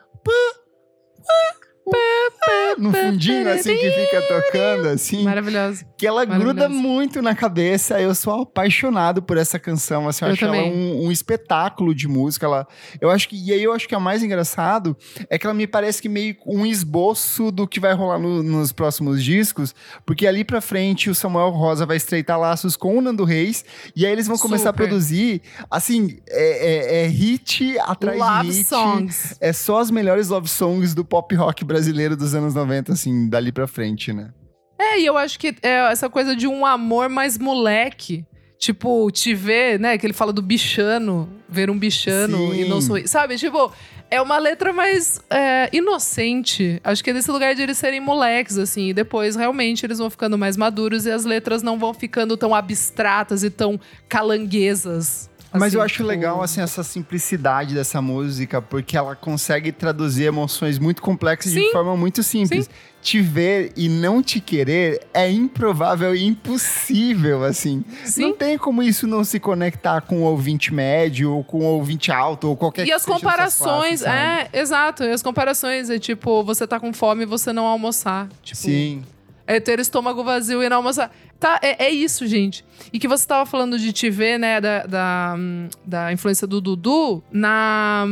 no 2.79 2.93
fundinho, 2.93 3.49
assim, 3.51 3.77
que 3.77 3.91
fica 3.91 4.23
tocando, 4.23 4.89
assim 4.89 5.23
Maravilhoso. 5.25 5.85
que 5.99 6.07
ela 6.07 6.25
gruda 6.25 6.55
Maravilhoso. 6.69 6.83
muito 6.89 7.21
na 7.23 7.35
cabeça. 7.35 8.01
Eu 8.01 8.15
sou 8.15 8.43
apaixonado 8.43 9.21
por 9.23 9.37
essa 9.37 9.59
canção. 9.59 10.09
Assim, 10.09 10.25
eu, 10.25 10.29
Eu 10.29 10.33
acho 10.35 10.45
ela 10.45 10.55
também. 10.57 10.73
um, 10.73 11.07
um 11.07 11.13
espetáculo 11.13 11.95
de 11.95 12.09
música. 12.09 12.47
Ela, 12.47 12.67
eu 13.01 13.11
acho 13.11 13.29
que 13.29 13.37
e 13.37 13.53
aí 13.53 13.63
eu 13.63 13.73
acho 13.73 13.87
que 13.89 13.95
o 13.95 14.01
mais 14.01 14.23
engraçado 14.23 14.97
é 15.29 15.39
que 15.39 15.47
ela 15.47 15.53
me 15.55 15.67
parece 15.67 16.01
que 16.01 16.09
meio 16.09 16.37
um 16.47 16.65
esboço 16.65 17.51
do 17.51 17.67
que 17.67 17.79
vai 17.81 17.93
rolar 17.93 18.19
no- 18.19 18.43
nos 18.43 18.73
próximos 18.73 19.23
discos, 19.23 19.75
porque 20.07 20.27
ali 20.27 20.45
pra 20.45 20.61
frente 20.61 21.11
o 21.11 21.15
Samuel 21.15 21.51
Rosa 21.51 21.85
vai 21.85 21.97
estreitar 21.97 22.39
laços 22.39 22.77
com 22.77 22.97
o 22.97 23.01
Nando 23.01 23.25
Reis 23.25 23.65
e 23.95 24.07
aí 24.07 24.13
eles 24.13 24.27
vão 24.27 24.39
começar 24.39 24.71
a 24.71 24.73
Super. 24.73 24.87
produzir 24.89 25.43
assim 25.71 26.19
é, 26.29 27.03
é- 27.03 27.05
é 27.05 27.07
hit 27.09 27.79
atrás 27.81 28.19
Love 28.19 28.49
de 28.51 28.57
hit. 28.59 28.69
songs. 28.69 29.37
É 29.41 29.53
só 29.53 29.79
as 29.81 29.91
melhores 29.91 30.29
love 30.29 30.49
songs 30.49 30.95
do 30.95 31.05
pop 31.05 31.35
rock 31.35 31.65
brasileiro 31.65 31.80
dos 32.17 32.35
anos 32.35 32.55
90, 32.55 32.93
assim, 32.93 33.29
dali 33.29 33.53
pra 33.53 33.67
frente, 33.67 34.13
né? 34.13 34.31
É, 34.79 34.99
e 34.99 35.07
eu 35.07 35.19
acho 35.19 35.39
que 35.39 35.55
é 35.63 35.93
essa 35.93 36.09
coisa 36.09 36.35
de 36.35 36.47
um 36.47 36.65
amor 36.65 37.09
mais 37.09 37.37
moleque. 37.37 38.25
Tipo, 38.59 39.11
te 39.11 39.35
ver, 39.35 39.81
né? 39.81 39.97
Que 39.97 40.07
ele 40.07 40.13
fala 40.13 40.33
do 40.33 40.43
bichano, 40.43 41.29
ver 41.49 41.71
um 41.71 41.79
bichano 41.79 42.53
Sim. 42.53 42.61
e 42.61 42.69
não 42.69 42.81
sorrir. 42.81 43.09
Sabe? 43.09 43.37
Tipo, 43.37 43.73
é 44.11 44.21
uma 44.21 44.39
letra 44.39 44.73
mais 44.73 45.21
é, 45.31 45.71
inocente. 45.73 46.81
Acho 46.85 47.03
que 47.03 47.11
é 47.11 47.13
desse 47.13 47.31
lugar 47.31 47.55
de 47.55 47.63
eles 47.63 47.79
serem 47.79 48.01
moleques, 48.01 48.59
assim. 48.59 48.89
E 48.89 48.93
depois, 48.93 49.37
realmente, 49.37 49.87
eles 49.87 49.99
vão 49.99 50.11
ficando 50.11 50.37
mais 50.37 50.57
maduros 50.57 51.07
e 51.07 51.11
as 51.11 51.25
letras 51.25 51.63
não 51.63 51.79
vão 51.79 51.95
ficando 51.95 52.37
tão 52.37 52.55
abstratas 52.55 53.45
e 53.45 53.51
tão 53.51 53.81
calanguesas. 54.09 55.31
Mas 55.53 55.69
assim, 55.69 55.77
eu 55.77 55.83
acho 55.83 55.95
tipo, 55.95 56.09
legal, 56.09 56.43
assim, 56.43 56.61
essa 56.61 56.83
simplicidade 56.83 57.75
dessa 57.75 58.01
música, 58.01 58.63
porque 58.63 58.97
ela 58.97 59.17
consegue 59.17 59.73
traduzir 59.73 60.25
emoções 60.25 60.79
muito 60.79 61.03
complexas 61.03 61.53
de 61.53 61.61
Sim. 61.61 61.73
forma 61.73 61.97
muito 61.97 62.23
simples. 62.23 62.71
Te 63.03 63.21
ver 63.21 63.73
e 63.77 63.89
não 63.89 64.23
te 64.23 64.41
querer 64.41 65.01
é 65.15 65.31
improvável 65.31 66.15
e 66.15 66.23
impossível, 66.23 67.43
assim. 67.45 67.83
Sim. 68.05 68.23
Não 68.23 68.33
tem 68.35 68.59
como 68.59 68.83
isso 68.83 69.07
não 69.07 69.25
se 69.25 69.41
conectar 69.41 70.03
com 70.03 70.19
o 70.19 70.25
ouvinte 70.25 70.73
médio, 70.73 71.33
ou 71.33 71.43
com 71.43 71.61
o 71.61 71.65
ouvinte 71.65 72.13
alto, 72.13 72.49
ou 72.49 72.57
qualquer 72.57 72.87
E 72.87 72.93
as 72.93 73.07
comparações, 73.07 74.03
classes, 74.03 74.07
é, 74.07 74.51
exato. 74.53 75.03
E 75.03 75.11
as 75.11 75.23
comparações 75.23 75.89
é 75.89 75.99
tipo, 75.99 76.45
você 76.45 76.67
tá 76.67 76.79
com 76.79 76.93
fome 76.93 77.23
e 77.23 77.27
você 77.27 77.53
não 77.53 77.65
almoçar. 77.65 78.29
Tipo, 78.43 78.59
Sim. 78.59 79.03
É 79.51 79.59
ter 79.59 79.81
estômago 79.81 80.23
vazio 80.23 80.63
e 80.63 80.69
não 80.69 80.77
almoçar. 80.77 81.11
Tá, 81.41 81.59
é, 81.61 81.87
é 81.87 81.91
isso, 81.91 82.25
gente. 82.27 82.65
E 82.93 82.99
que 83.01 83.09
você 83.09 83.27
tava 83.27 83.45
falando 83.45 83.79
de 83.79 83.93
te 83.93 84.09
ver, 84.09 84.39
né, 84.39 84.61
da, 84.61 84.87
da, 84.87 85.37
da 85.85 86.13
influência 86.13 86.47
do 86.47 86.61
Dudu 86.61 87.21
na, 87.33 88.07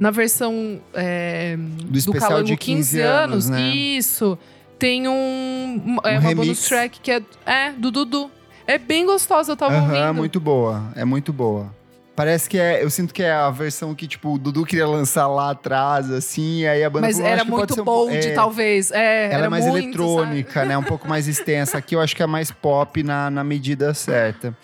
na 0.00 0.10
versão 0.10 0.80
é, 0.94 1.56
Do 1.56 1.96
especial 1.96 2.28
Calango 2.30 2.46
de 2.46 2.56
15 2.56 3.00
anos, 3.00 3.48
né? 3.48 3.70
Isso. 3.74 4.36
Tem 4.78 5.06
um, 5.06 5.98
é, 6.02 6.10
Um 6.10 6.12
uma 6.14 6.20
remix. 6.20 6.34
bonus 6.34 6.64
track 6.68 6.98
que 7.00 7.12
é, 7.12 7.22
é 7.46 7.70
do 7.72 7.92
Dudu. 7.92 8.28
É 8.66 8.78
bem 8.78 9.06
gostosa, 9.06 9.52
eu 9.52 9.56
tava 9.56 9.74
Aham, 9.76 9.96
ouvindo. 9.96 10.14
muito 10.14 10.40
boa. 10.40 10.90
É 10.96 11.04
muito 11.04 11.32
boa. 11.32 11.72
Parece 12.14 12.48
que 12.48 12.58
é. 12.58 12.82
Eu 12.84 12.90
sinto 12.90 13.14
que 13.14 13.22
é 13.22 13.32
a 13.32 13.50
versão 13.50 13.94
que, 13.94 14.06
tipo, 14.06 14.34
o 14.34 14.38
Dudu 14.38 14.66
queria 14.66 14.86
lançar 14.86 15.26
lá 15.26 15.50
atrás, 15.50 16.10
assim, 16.10 16.60
e 16.60 16.66
aí 16.68 16.84
a 16.84 16.90
banda 16.90 17.06
Mas 17.06 17.16
falou, 17.16 17.30
era 17.30 17.36
"Acho 17.36 17.44
que 17.44 17.50
pode 17.50 17.60
muito 17.60 17.74
ser 17.74 17.80
um 17.80 17.84
bold, 17.84 18.16
é, 18.16 18.34
talvez. 18.34 18.90
É, 18.90 19.24
Ela 19.26 19.34
era 19.34 19.46
é 19.46 19.48
mais 19.48 19.64
muito, 19.66 19.78
eletrônica, 19.84 20.64
né? 20.64 20.76
Um 20.76 20.82
pouco 20.82 21.08
mais 21.08 21.26
extensa. 21.26 21.78
Aqui 21.78 21.96
eu 21.96 22.00
acho 22.00 22.14
que 22.14 22.22
é 22.22 22.26
mais 22.26 22.50
pop 22.50 23.02
na, 23.02 23.30
na 23.30 23.42
medida 23.42 23.94
certa. 23.94 24.54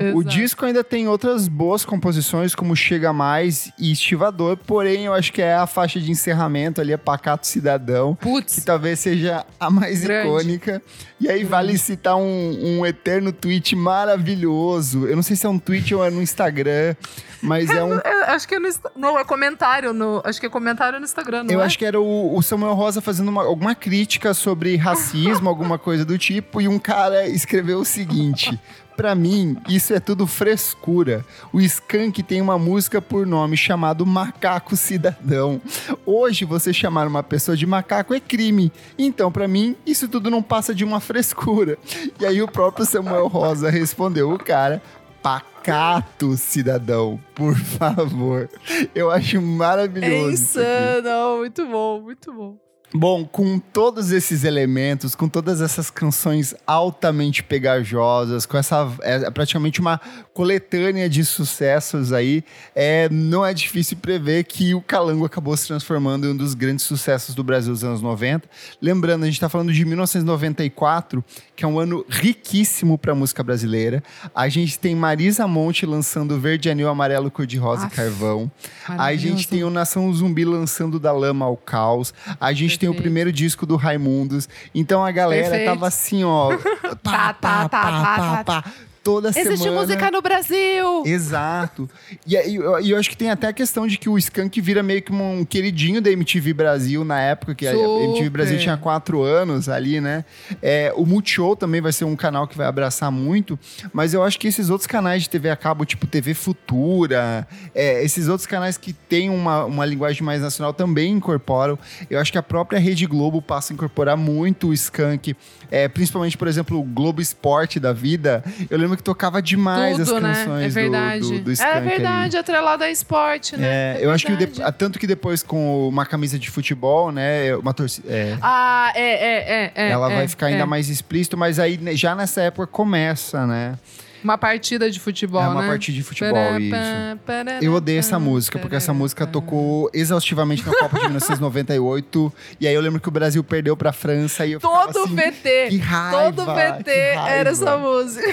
Sabe? 0.00 0.12
O 0.16 0.20
Exato. 0.22 0.36
disco 0.36 0.64
ainda 0.66 0.82
tem 0.84 1.06
outras 1.08 1.48
boas 1.48 1.84
composições, 1.84 2.54
como 2.54 2.74
Chega 2.74 3.12
Mais 3.12 3.70
e 3.78 3.92
Estivador, 3.92 4.56
porém 4.56 5.04
eu 5.06 5.14
acho 5.14 5.32
que 5.32 5.42
é 5.42 5.54
a 5.54 5.66
faixa 5.66 6.00
de 6.00 6.10
encerramento 6.10 6.80
ali, 6.80 6.92
é 6.92 6.96
Pacato 6.96 7.46
Cidadão, 7.46 8.14
que 8.14 8.22
Putz, 8.26 8.64
talvez 8.64 8.98
seja 9.00 9.44
a 9.58 9.70
mais 9.70 10.00
Grande. 10.02 10.28
icônica. 10.28 10.82
E 11.20 11.28
aí 11.28 11.44
vale 11.44 11.76
citar 11.76 12.16
um, 12.16 12.78
um 12.78 12.86
eterno 12.86 13.30
tweet 13.32 13.76
maravilhoso. 13.76 15.06
Eu 15.06 15.16
não 15.16 15.22
sei 15.22 15.36
se 15.36 15.46
é 15.46 15.48
um 15.48 15.58
tweet 15.58 15.94
ou 15.94 16.04
é 16.04 16.10
no 16.10 16.22
Instagram, 16.22 16.94
mas 17.42 17.68
é 17.70 17.82
um 17.82 17.92
eu 17.94 18.24
acho 18.28 18.46
que 18.48 18.54
é 18.54 18.58
no, 18.58 18.68
não, 18.96 19.18
é 19.18 19.24
comentário 19.24 19.92
no, 19.92 20.22
acho 20.24 20.40
que 20.40 20.46
é 20.46 20.48
comentário 20.48 20.98
no 20.98 21.04
Instagram, 21.04 21.44
não 21.44 21.54
Eu 21.54 21.60
é? 21.60 21.64
acho 21.64 21.78
que 21.78 21.84
era 21.84 22.00
o, 22.00 22.36
o 22.36 22.42
Samuel 22.42 22.74
Rosa 22.74 23.00
fazendo 23.00 23.28
uma- 23.28 23.44
alguma 23.44 23.74
crítica 23.74 24.32
sobre 24.34 24.76
racismo, 24.76 25.48
alguma 25.50 25.78
coisa 25.78 26.04
do 26.04 26.16
tipo, 26.18 26.60
e 26.60 26.68
um 26.68 26.78
cara 26.78 27.26
escreveu 27.28 27.80
o 27.80 27.84
seguinte. 27.84 28.58
Pra 29.00 29.14
mim, 29.14 29.56
isso 29.66 29.94
é 29.94 29.98
tudo 29.98 30.26
frescura. 30.26 31.24
O 31.54 31.58
Skank 31.58 32.22
tem 32.22 32.38
uma 32.42 32.58
música 32.58 33.00
por 33.00 33.26
nome 33.26 33.56
chamado 33.56 34.04
Macaco 34.04 34.76
Cidadão. 34.76 35.58
Hoje, 36.04 36.44
você 36.44 36.70
chamar 36.70 37.06
uma 37.06 37.22
pessoa 37.22 37.56
de 37.56 37.64
macaco 37.64 38.12
é 38.12 38.20
crime. 38.20 38.70
Então, 38.98 39.32
pra 39.32 39.48
mim, 39.48 39.74
isso 39.86 40.06
tudo 40.06 40.30
não 40.30 40.42
passa 40.42 40.74
de 40.74 40.84
uma 40.84 41.00
frescura. 41.00 41.78
E 42.20 42.26
aí, 42.26 42.42
o 42.42 42.46
próprio 42.46 42.84
Samuel 42.84 43.26
Rosa 43.26 43.70
respondeu: 43.70 44.30
o 44.34 44.38
cara. 44.38 44.82
Pacato, 45.22 46.34
cidadão, 46.36 47.18
por 47.34 47.54
favor. 47.56 48.50
Eu 48.94 49.10
acho 49.10 49.38
É 49.38 49.40
maravilhoso. 49.40 50.24
aqui. 50.24 50.32
insano, 50.34 51.38
muito 51.38 51.66
bom, 51.66 52.02
muito 52.02 52.32
bom. 52.34 52.69
Bom, 52.92 53.24
com 53.24 53.60
todos 53.60 54.10
esses 54.10 54.42
elementos, 54.42 55.14
com 55.14 55.28
todas 55.28 55.60
essas 55.60 55.90
canções 55.90 56.56
altamente 56.66 57.40
pegajosas, 57.40 58.44
com 58.44 58.58
essa 58.58 58.92
é 59.02 59.30
praticamente 59.30 59.80
uma 59.80 60.00
coletânea 60.34 61.08
de 61.08 61.24
sucessos 61.24 62.12
aí, 62.12 62.42
é, 62.74 63.08
não 63.08 63.46
é 63.46 63.54
difícil 63.54 63.96
prever 63.96 64.42
que 64.42 64.74
o 64.74 64.80
Calango 64.80 65.24
acabou 65.24 65.56
se 65.56 65.68
transformando 65.68 66.26
em 66.26 66.30
um 66.30 66.36
dos 66.36 66.52
grandes 66.52 66.84
sucessos 66.84 67.32
do 67.32 67.44
Brasil 67.44 67.72
dos 67.72 67.84
anos 67.84 68.02
90. 68.02 68.48
Lembrando, 68.82 69.22
a 69.22 69.26
gente 69.26 69.34
está 69.34 69.48
falando 69.48 69.72
de 69.72 69.84
1994, 69.84 71.24
que 71.54 71.64
é 71.64 71.68
um 71.68 71.78
ano 71.78 72.04
riquíssimo 72.08 72.98
para 72.98 73.12
a 73.12 73.14
música 73.14 73.44
brasileira. 73.44 74.02
A 74.34 74.48
gente 74.48 74.76
tem 74.80 74.96
Marisa 74.96 75.46
Monte 75.46 75.86
lançando 75.86 76.40
Verde, 76.40 76.68
Anil, 76.68 76.88
Amarelo, 76.88 77.30
Cor-de-Rosa 77.30 77.84
e 77.84 77.86
Aff, 77.86 77.94
Carvão. 77.94 78.50
A 78.88 79.14
gente 79.14 79.46
tem 79.46 79.62
o 79.62 79.70
Nação 79.70 80.12
Zumbi 80.12 80.44
lançando 80.44 80.98
Da 80.98 81.12
Lama 81.12 81.46
ao 81.46 81.56
Caos. 81.56 82.12
A 82.40 82.52
gente 82.52 82.79
tem 82.80 82.88
o 82.88 82.94
primeiro 82.94 83.30
disco 83.30 83.64
do 83.66 83.76
Raimundos. 83.76 84.48
Então 84.74 85.04
a 85.04 85.10
galera 85.10 85.48
Perfeito. 85.50 85.68
tava 85.70 85.86
assim, 85.86 86.24
ó. 86.24 86.56
pá, 86.56 86.88
Tá, 87.02 87.34
pá, 87.34 87.34
tá, 87.34 87.34
pá, 87.34 87.68
tá, 87.68 87.68
pá, 87.68 88.44
tá, 88.44 88.44
pá, 88.44 88.64
Toda 89.02 89.30
Existe 89.30 89.56
semana. 89.56 89.80
música 89.80 90.10
no 90.10 90.20
Brasil! 90.20 91.02
Exato. 91.06 91.88
E, 92.26 92.36
aí, 92.36 92.54
eu, 92.54 92.80
e 92.80 92.90
eu 92.90 92.98
acho 92.98 93.08
que 93.08 93.16
tem 93.16 93.30
até 93.30 93.48
a 93.48 93.52
questão 93.52 93.86
de 93.86 93.96
que 93.96 94.10
o 94.10 94.18
Skank 94.18 94.60
vira 94.60 94.82
meio 94.82 95.00
que 95.00 95.10
um 95.10 95.42
queridinho 95.44 96.02
da 96.02 96.10
MTV 96.10 96.52
Brasil 96.52 97.02
na 97.02 97.18
época, 97.18 97.54
que 97.54 97.66
a 97.66 97.72
MTV 97.72 98.16
Super. 98.16 98.30
Brasil 98.30 98.58
tinha 98.58 98.76
quatro 98.76 99.22
anos 99.22 99.70
ali, 99.70 100.00
né? 100.02 100.24
É, 100.60 100.92
o 100.94 101.06
Multishow 101.06 101.56
também 101.56 101.80
vai 101.80 101.92
ser 101.92 102.04
um 102.04 102.14
canal 102.14 102.46
que 102.46 102.56
vai 102.56 102.66
abraçar 102.66 103.10
muito, 103.10 103.58
mas 103.92 104.12
eu 104.12 104.22
acho 104.22 104.38
que 104.38 104.46
esses 104.46 104.68
outros 104.68 104.86
canais 104.86 105.22
de 105.22 105.30
TV 105.30 105.48
a 105.48 105.56
cabo, 105.56 105.86
tipo 105.86 106.06
TV 106.06 106.34
Futura, 106.34 107.48
é, 107.74 108.04
esses 108.04 108.28
outros 108.28 108.46
canais 108.46 108.76
que 108.76 108.92
têm 108.92 109.30
uma, 109.30 109.64
uma 109.64 109.86
linguagem 109.86 110.22
mais 110.22 110.42
nacional 110.42 110.74
também 110.74 111.12
incorporam. 111.12 111.78
Eu 112.10 112.20
acho 112.20 112.30
que 112.30 112.38
a 112.38 112.42
própria 112.42 112.78
Rede 112.78 113.06
Globo 113.06 113.40
passa 113.40 113.72
a 113.72 113.74
incorporar 113.74 114.16
muito 114.16 114.68
o 114.68 114.74
Skank, 114.74 115.34
é, 115.70 115.88
principalmente, 115.88 116.36
por 116.36 116.48
exemplo, 116.48 116.78
o 116.78 116.82
Globo 116.82 117.22
Esporte 117.22 117.80
da 117.80 117.94
vida. 117.94 118.44
Eu 118.68 118.76
lembro 118.76 118.89
que 118.96 119.02
tocava 119.02 119.40
demais 119.42 119.96
Tudo, 119.96 120.16
as 120.16 120.22
né? 120.22 120.34
canções 120.34 120.64
É 120.64 120.68
do- 120.68 120.72
verdade. 120.74 121.20
do, 121.20 121.40
do, 121.40 121.52
Skank 121.52 121.70
é 121.72 121.76
ali. 121.78 121.88
verdade, 121.88 122.36
atrelado 122.36 122.84
a 122.84 122.90
esporte, 122.90 123.56
né? 123.56 123.66
É, 123.66 123.98
É 124.00 124.04
eu 124.04 124.10
acho 124.10 124.26
que 124.26 124.32
verdade. 124.34 124.72
de- 124.72 124.78
tanto 124.78 124.98
que 124.98 125.06
depois 125.06 125.42
com 125.42 125.88
uma 125.88 126.04
camisa 126.06 126.38
de 126.38 126.50
futebol, 126.50 127.10
né, 127.12 127.54
uma 127.56 127.72
torcida, 127.74 128.08
é, 128.10 128.36
Ah, 128.40 128.92
é, 128.94 129.00
é, 129.02 129.52
é. 129.64 129.72
é, 129.74 129.90
ela 129.90 130.10
é, 130.12 130.16
vai 130.16 130.28
ficar 130.28 130.46
ainda 130.46 130.62
é. 130.62 130.66
mais 130.66 130.88
explícito, 130.88 131.36
mas 131.36 131.58
aí 131.58 131.76
né, 131.78 131.94
já 131.94 132.14
nessa 132.14 132.40
época 132.42 132.66
começa, 132.66 133.46
né? 133.46 133.74
Uma 134.22 134.36
partida 134.36 134.90
de 134.90 135.00
futebol, 135.00 135.42
é 135.42 135.48
uma 135.48 135.62
né? 135.62 135.68
partida 135.68 135.96
de 135.96 136.02
futebol 136.02 136.34
Pará, 136.34 136.60
isso. 136.60 137.20
pará, 137.26 137.58
Eu 137.62 137.72
odeio 137.74 137.98
essa 137.98 138.18
música, 138.18 138.58
porque 138.58 138.76
essa 138.76 138.92
música 138.92 139.26
tocou 139.26 139.90
exaustivamente 139.94 140.64
na 140.66 140.72
Copa 140.74 140.96
de 140.98 141.04
1998. 141.04 142.32
E 142.60 142.66
aí 142.66 142.74
eu 142.74 142.80
lembro 142.80 143.00
que 143.00 143.08
o 143.08 143.10
Brasil 143.10 143.42
perdeu 143.42 143.76
pra 143.76 143.92
França 143.92 144.44
e 144.44 144.52
eu 144.52 144.60
Todo 144.60 145.04
assim, 145.04 145.14
VT. 145.14 145.68
que 145.70 145.78
raiva, 145.78 146.32
todo 146.32 146.44
VT 146.54 146.90
era 146.90 147.50
essa 147.50 147.78
música. 147.78 148.28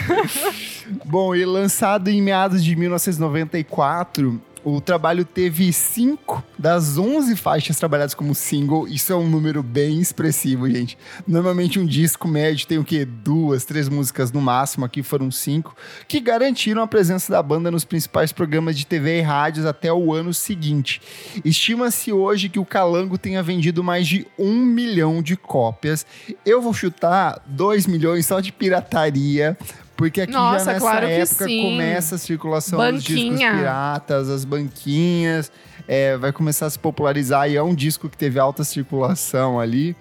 Bom, 1.06 1.34
e 1.36 1.46
lançado 1.46 2.10
em 2.10 2.22
meados 2.22 2.64
de 2.64 2.76
1994, 2.76 4.42
O 4.70 4.82
trabalho 4.82 5.24
teve 5.24 5.72
cinco 5.72 6.44
das 6.60 6.98
11 6.98 7.38
faixas 7.38 7.78
trabalhadas 7.78 8.14
como 8.14 8.36
single. 8.36 8.86
Isso 8.86 9.14
é 9.14 9.16
um 9.16 9.26
número 9.26 9.64
bem 9.64 10.02
expressivo, 10.02 10.70
gente. 10.70 10.98
Normalmente 11.26 11.80
um 11.80 11.86
disco 11.86 12.28
médio 12.28 12.68
tem 12.68 12.78
o 12.78 12.84
quê? 12.84 13.06
Duas, 13.06 13.64
três 13.64 13.88
músicas 13.88 14.30
no 14.30 14.42
máximo. 14.42 14.84
Aqui 14.84 15.02
foram 15.02 15.32
cinco, 15.32 15.74
que 16.06 16.20
garantiram 16.20 16.82
a 16.82 16.88
presença 16.88 17.32
da 17.32 17.42
banda 17.42 17.72
nos 17.72 17.86
principais 17.86 18.34
programas 18.34 18.78
de 18.78 18.86
TV 18.86 19.20
e 19.20 19.22
rádios 19.22 19.66
até 19.66 19.94
o 19.94 20.12
ano 20.14 20.34
seguinte. 20.34 21.02
Estima-se 21.46 22.12
hoje 22.12 22.50
que 22.50 22.60
o 22.60 22.66
Calango 22.66 23.18
tenha 23.18 23.42
vendido 23.42 23.82
mais 23.82 24.06
de 24.06 24.28
um 24.38 24.54
milhão 24.66 25.22
de 25.22 25.38
cópias. 25.38 26.06
Eu 26.46 26.62
vou 26.62 26.74
chutar 26.74 27.42
dois 27.46 27.88
milhões 27.88 28.26
só 28.26 28.42
de 28.42 28.52
pirataria 28.52 29.58
porque 29.98 30.22
aqui 30.22 30.32
Nossa, 30.32 30.66
já 30.66 30.74
nessa 30.74 30.80
claro 30.80 31.08
época 31.08 31.46
começa 31.46 32.16
a 32.16 32.18
circulação 32.20 32.78
Banquinha. 32.78 33.00
dos 33.00 33.06
discos 33.06 33.58
piratas, 33.58 34.30
as 34.30 34.46
banquinhas, 34.46 35.52
é, 35.88 36.16
vai 36.16 36.32
começar 36.32 36.68
a 36.68 36.70
se 36.70 36.78
popularizar 36.78 37.50
e 37.50 37.56
é 37.56 37.64
um 37.64 37.74
disco 37.74 38.08
que 38.08 38.16
teve 38.16 38.40
alta 38.40 38.64
circulação 38.64 39.60
ali. 39.60 39.96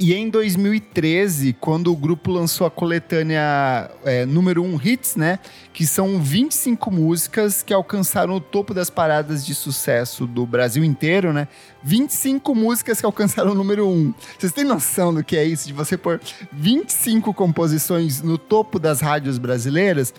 E 0.00 0.14
em 0.14 0.30
2013, 0.30 1.54
quando 1.54 1.92
o 1.92 1.96
grupo 1.96 2.30
lançou 2.30 2.64
a 2.64 2.70
coletânea 2.70 3.90
é, 4.04 4.24
número 4.24 4.62
1 4.62 4.80
Hits, 4.80 5.16
né? 5.16 5.40
Que 5.72 5.84
são 5.84 6.20
25 6.20 6.88
músicas 6.88 7.62
que 7.64 7.74
alcançaram 7.74 8.34
o 8.34 8.40
topo 8.40 8.72
das 8.72 8.90
paradas 8.90 9.44
de 9.44 9.56
sucesso 9.56 10.24
do 10.24 10.46
Brasil 10.46 10.84
inteiro, 10.84 11.32
né? 11.32 11.48
25 11.82 12.54
músicas 12.54 13.00
que 13.00 13.06
alcançaram 13.06 13.50
o 13.50 13.54
número 13.56 13.88
1. 13.88 14.14
Vocês 14.38 14.52
têm 14.52 14.62
noção 14.62 15.12
do 15.12 15.24
que 15.24 15.36
é 15.36 15.44
isso? 15.44 15.66
De 15.66 15.72
você 15.72 15.96
pôr 15.96 16.20
25 16.52 17.34
composições 17.34 18.22
no 18.22 18.38
topo 18.38 18.78
das 18.78 19.00
rádios 19.00 19.36
brasileiras? 19.36 20.14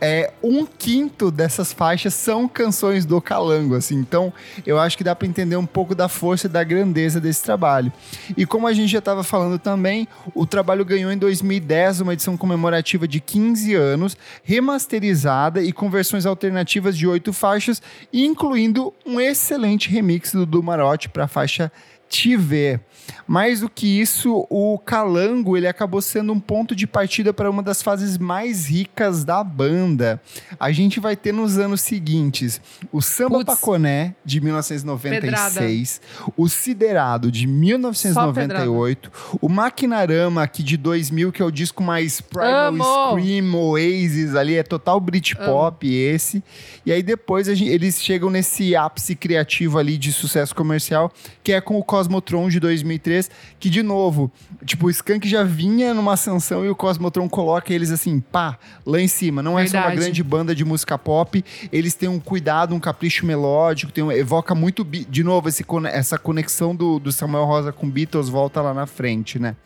É, 0.00 0.32
um 0.42 0.64
quinto 0.64 1.30
dessas 1.30 1.72
faixas 1.72 2.14
são 2.14 2.48
canções 2.48 3.04
do 3.04 3.20
Calango, 3.20 3.74
assim. 3.74 3.96
Então, 3.96 4.32
eu 4.66 4.78
acho 4.78 4.96
que 4.96 5.04
dá 5.04 5.14
para 5.14 5.28
entender 5.28 5.56
um 5.56 5.66
pouco 5.66 5.94
da 5.94 6.08
força 6.08 6.46
e 6.46 6.50
da 6.50 6.64
grandeza 6.64 7.20
desse 7.20 7.42
trabalho. 7.42 7.92
E 8.36 8.46
como 8.46 8.66
a 8.66 8.72
gente 8.72 8.90
já 8.90 8.98
estava 8.98 9.22
falando 9.22 9.58
também, 9.58 10.08
o 10.34 10.46
trabalho 10.46 10.84
ganhou 10.84 11.12
em 11.12 11.18
2010 11.18 12.00
uma 12.00 12.14
edição 12.14 12.36
comemorativa 12.36 13.06
de 13.06 13.20
15 13.20 13.74
anos, 13.74 14.16
remasterizada 14.42 15.62
e 15.62 15.72
com 15.72 15.90
versões 15.90 16.24
alternativas 16.24 16.96
de 16.96 17.06
oito 17.06 17.32
faixas, 17.32 17.82
incluindo 18.12 18.94
um 19.04 19.20
excelente 19.20 19.90
remix 19.90 20.32
do 20.32 20.46
Dumarote 20.46 21.08
para 21.08 21.24
a 21.24 21.28
faixa 21.28 21.70
Te 22.10 22.36
Ver. 22.36 22.80
Mais 23.26 23.60
do 23.60 23.68
que 23.68 23.86
isso, 24.00 24.46
o 24.50 24.78
Calango 24.78 25.56
ele 25.56 25.66
acabou 25.68 26.02
sendo 26.02 26.32
um 26.32 26.40
ponto 26.40 26.74
de 26.74 26.86
partida 26.86 27.32
para 27.32 27.48
uma 27.48 27.62
das 27.62 27.80
fases 27.80 28.18
mais 28.18 28.66
ricas 28.66 29.24
da 29.24 29.42
banda. 29.42 30.20
A 30.58 30.72
gente 30.72 30.98
vai 30.98 31.16
ter 31.16 31.32
nos 31.32 31.58
anos 31.58 31.80
seguintes 31.80 32.60
o 32.92 33.00
Samba 33.00 33.38
Puts. 33.38 33.54
Paconé, 33.54 34.14
de 34.24 34.40
1996, 34.40 36.00
pedrada. 36.00 36.32
o 36.36 36.48
Siderado, 36.48 37.30
de 37.30 37.46
1998, 37.46 39.38
o 39.40 39.48
Maquinarama, 39.48 40.42
aqui 40.42 40.62
de 40.62 40.76
2000, 40.76 41.30
que 41.30 41.40
é 41.40 41.44
o 41.44 41.50
disco 41.50 41.82
mais 41.82 42.20
Primal 42.20 42.66
Amo. 42.66 43.20
Scream, 43.20 43.54
Oasis, 43.54 44.34
ali 44.34 44.56
é 44.56 44.62
total 44.62 44.98
Britpop 44.98 45.88
esse. 45.88 46.42
E 46.84 46.90
aí 46.90 47.02
depois 47.02 47.46
gente, 47.46 47.70
eles 47.70 48.02
chegam 48.02 48.28
nesse 48.28 48.74
ápice 48.74 49.14
criativo 49.14 49.78
ali 49.78 49.96
de 49.96 50.12
sucesso 50.12 50.54
comercial, 50.54 51.12
que 51.44 51.52
é 51.52 51.60
com 51.60 51.78
o 51.78 51.84
Cosmotron 52.00 52.48
de 52.48 52.58
2003 52.58 53.10
2003, 53.10 53.30
que 53.58 53.68
de 53.68 53.82
novo, 53.82 54.30
tipo, 54.64 54.86
o 54.86 54.90
Skank 54.90 55.28
já 55.28 55.42
vinha 55.42 55.92
numa 55.92 56.14
ascensão 56.14 56.64
e 56.64 56.68
o 56.68 56.74
Cosmotron 56.74 57.28
coloca 57.28 57.72
eles 57.72 57.90
assim, 57.90 58.20
pá, 58.20 58.58
lá 58.86 59.00
em 59.00 59.08
cima. 59.08 59.42
Não 59.42 59.58
é 59.58 59.62
Verdade. 59.62 59.84
só 59.84 59.88
uma 59.90 59.96
grande 59.96 60.22
banda 60.22 60.54
de 60.54 60.64
música 60.64 60.96
pop, 60.96 61.44
eles 61.72 61.94
têm 61.94 62.08
um 62.08 62.20
cuidado, 62.20 62.74
um 62.74 62.80
capricho 62.80 63.26
melódico, 63.26 63.92
tem 63.92 64.04
um, 64.04 64.12
evoca 64.12 64.54
muito, 64.54 64.84
de 64.84 65.24
novo, 65.24 65.48
esse, 65.48 65.64
essa 65.92 66.18
conexão 66.18 66.74
do, 66.74 66.98
do 66.98 67.12
Samuel 67.12 67.44
Rosa 67.44 67.72
com 67.72 67.88
Beatles 67.88 68.28
volta 68.28 68.60
lá 68.60 68.72
na 68.72 68.86
frente, 68.86 69.38
né? 69.38 69.56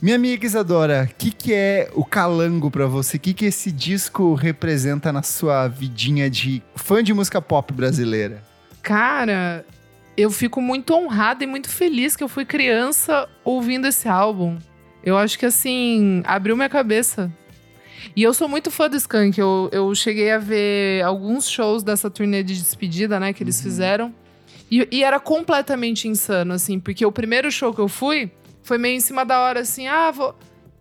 Minha 0.00 0.16
amiga 0.16 0.44
Isadora, 0.44 1.08
o 1.08 1.14
que, 1.14 1.30
que 1.30 1.54
é 1.54 1.88
o 1.94 2.04
Calango 2.04 2.68
para 2.72 2.86
você? 2.86 3.18
O 3.18 3.20
que, 3.20 3.32
que 3.32 3.44
esse 3.44 3.70
disco 3.70 4.34
representa 4.34 5.12
na 5.12 5.22
sua 5.22 5.68
vidinha 5.68 6.28
de 6.28 6.60
fã 6.74 7.04
de 7.04 7.14
música 7.14 7.40
pop 7.40 7.72
brasileira? 7.72 8.42
Cara, 8.82 9.64
eu 10.16 10.30
fico 10.30 10.60
muito 10.60 10.94
honrada 10.94 11.42
e 11.44 11.46
muito 11.46 11.68
feliz 11.68 12.16
que 12.16 12.22
eu 12.22 12.28
fui 12.28 12.44
criança 12.44 13.28
ouvindo 13.44 13.86
esse 13.86 14.08
álbum. 14.08 14.58
Eu 15.02 15.16
acho 15.16 15.38
que, 15.38 15.46
assim, 15.46 16.22
abriu 16.24 16.56
minha 16.56 16.68
cabeça. 16.68 17.32
E 18.14 18.22
eu 18.22 18.34
sou 18.34 18.48
muito 18.48 18.70
fã 18.70 18.88
do 18.88 18.96
Skank. 18.96 19.38
Eu, 19.38 19.68
eu 19.72 19.94
cheguei 19.94 20.30
a 20.30 20.38
ver 20.38 21.02
alguns 21.02 21.48
shows 21.48 21.82
dessa 21.82 22.10
turnê 22.10 22.42
de 22.42 22.54
despedida, 22.54 23.18
né, 23.18 23.32
que 23.32 23.42
eles 23.42 23.56
uhum. 23.58 23.62
fizeram. 23.62 24.14
E, 24.70 24.88
e, 24.90 25.04
era 25.04 25.20
completamente 25.20 26.08
insano, 26.08 26.54
assim, 26.54 26.80
porque 26.80 27.04
o 27.04 27.12
primeiro 27.12 27.50
show 27.50 27.74
que 27.74 27.80
eu 27.80 27.88
fui 27.88 28.30
foi 28.62 28.78
meio 28.78 28.96
em 28.96 29.00
cima 29.00 29.24
da 29.24 29.40
hora, 29.40 29.60
assim, 29.60 29.86
ah, 29.86 30.10
vou... 30.10 30.34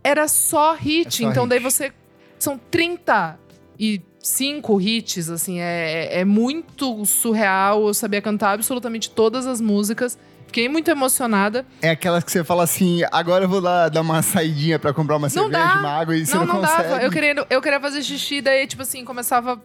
era 0.03 0.27
só 0.27 0.73
hit. 0.75 1.07
É 1.07 1.25
só 1.25 1.31
então 1.31 1.43
hit. 1.43 1.49
daí 1.49 1.59
você. 1.59 1.91
São 2.39 2.57
30 2.57 3.37
e 3.79 4.01
cinco 4.21 4.79
hits, 4.79 5.29
assim, 5.29 5.59
é, 5.59 6.19
é 6.19 6.25
muito 6.25 7.05
surreal. 7.05 7.87
Eu 7.87 7.93
sabia 7.93 8.21
cantar 8.21 8.53
absolutamente 8.53 9.09
todas 9.09 9.47
as 9.47 9.59
músicas. 9.59 10.17
Fiquei 10.47 10.67
muito 10.67 10.91
emocionada. 10.91 11.65
É 11.81 11.91
aquelas 11.91 12.23
que 12.23 12.31
você 12.31 12.43
fala 12.43 12.63
assim, 12.63 13.01
agora 13.11 13.45
eu 13.45 13.49
vou 13.49 13.61
lá 13.61 13.87
dar 13.87 14.01
uma 14.01 14.21
saidinha 14.21 14.77
para 14.77 14.93
comprar 14.93 15.15
uma 15.15 15.27
não 15.27 15.29
cerveja, 15.29 15.65
dá. 15.65 15.79
uma 15.79 15.89
água 15.89 16.15
e 16.15 16.25
você 16.25 16.35
não, 16.35 16.45
não, 16.45 16.55
não 16.55 16.61
consegue. 16.61 16.89
Dava. 16.89 17.03
Eu 17.03 17.09
queria, 17.09 17.47
eu 17.49 17.61
queria 17.61 17.79
fazer 17.79 18.03
xixi, 18.03 18.41
daí, 18.41 18.67
tipo 18.67 18.81
assim, 18.81 19.05
começava... 19.05 19.61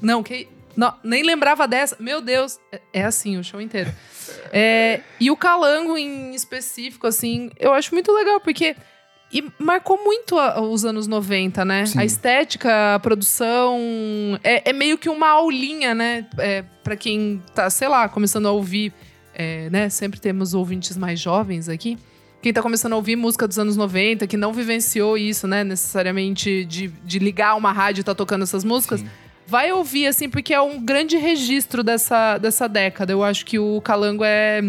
Não, 0.00 0.22
que... 0.22 0.48
Não, 0.74 0.94
nem 1.02 1.22
lembrava 1.22 1.66
dessa. 1.66 1.96
Meu 1.98 2.20
Deus, 2.20 2.58
é, 2.72 2.80
é 2.92 3.04
assim 3.04 3.38
o 3.38 3.44
show 3.44 3.60
inteiro. 3.60 3.90
É, 4.52 5.00
e 5.20 5.30
o 5.30 5.36
Calango 5.36 5.96
em 5.96 6.34
específico, 6.34 7.06
assim, 7.06 7.50
eu 7.58 7.72
acho 7.72 7.94
muito 7.94 8.12
legal, 8.12 8.40
porque 8.40 8.76
e 9.32 9.44
marcou 9.58 10.02
muito 10.02 10.38
a, 10.38 10.60
os 10.60 10.84
anos 10.84 11.06
90, 11.06 11.64
né? 11.64 11.86
Sim. 11.86 11.98
A 11.98 12.04
estética, 12.04 12.94
a 12.94 12.98
produção. 12.98 13.78
É, 14.42 14.70
é, 14.70 14.72
meio 14.72 14.96
que 14.96 15.08
uma 15.08 15.28
aulinha, 15.28 15.94
né? 15.94 16.26
É, 16.38 16.64
para 16.84 16.96
quem 16.96 17.42
tá, 17.54 17.68
sei 17.68 17.88
lá, 17.88 18.08
começando 18.08 18.46
a 18.46 18.52
ouvir. 18.52 18.92
É, 19.34 19.68
né? 19.68 19.88
Sempre 19.90 20.20
temos 20.20 20.54
ouvintes 20.54 20.96
mais 20.96 21.20
jovens 21.20 21.68
aqui. 21.68 21.98
Quem 22.40 22.52
tá 22.52 22.62
começando 22.62 22.92
a 22.92 22.96
ouvir 22.96 23.16
música 23.16 23.48
dos 23.48 23.58
anos 23.58 23.76
90, 23.76 24.26
que 24.26 24.36
não 24.36 24.52
vivenciou 24.52 25.18
isso, 25.18 25.48
né? 25.48 25.64
Necessariamente 25.64 26.64
de, 26.64 26.88
de 26.88 27.18
ligar 27.18 27.56
uma 27.56 27.72
rádio 27.72 28.02
e 28.02 28.04
tá 28.04 28.14
tocando 28.14 28.42
essas 28.42 28.64
músicas. 28.64 29.00
Sim. 29.00 29.08
Vai 29.46 29.72
ouvir, 29.72 30.06
assim, 30.06 30.28
porque 30.28 30.54
é 30.54 30.60
um 30.60 30.80
grande 30.80 31.16
registro 31.16 31.82
dessa, 31.82 32.38
dessa 32.38 32.68
década. 32.68 33.12
Eu 33.12 33.22
acho 33.22 33.44
que 33.44 33.58
o 33.58 33.80
Calango 33.80 34.24
é 34.24 34.60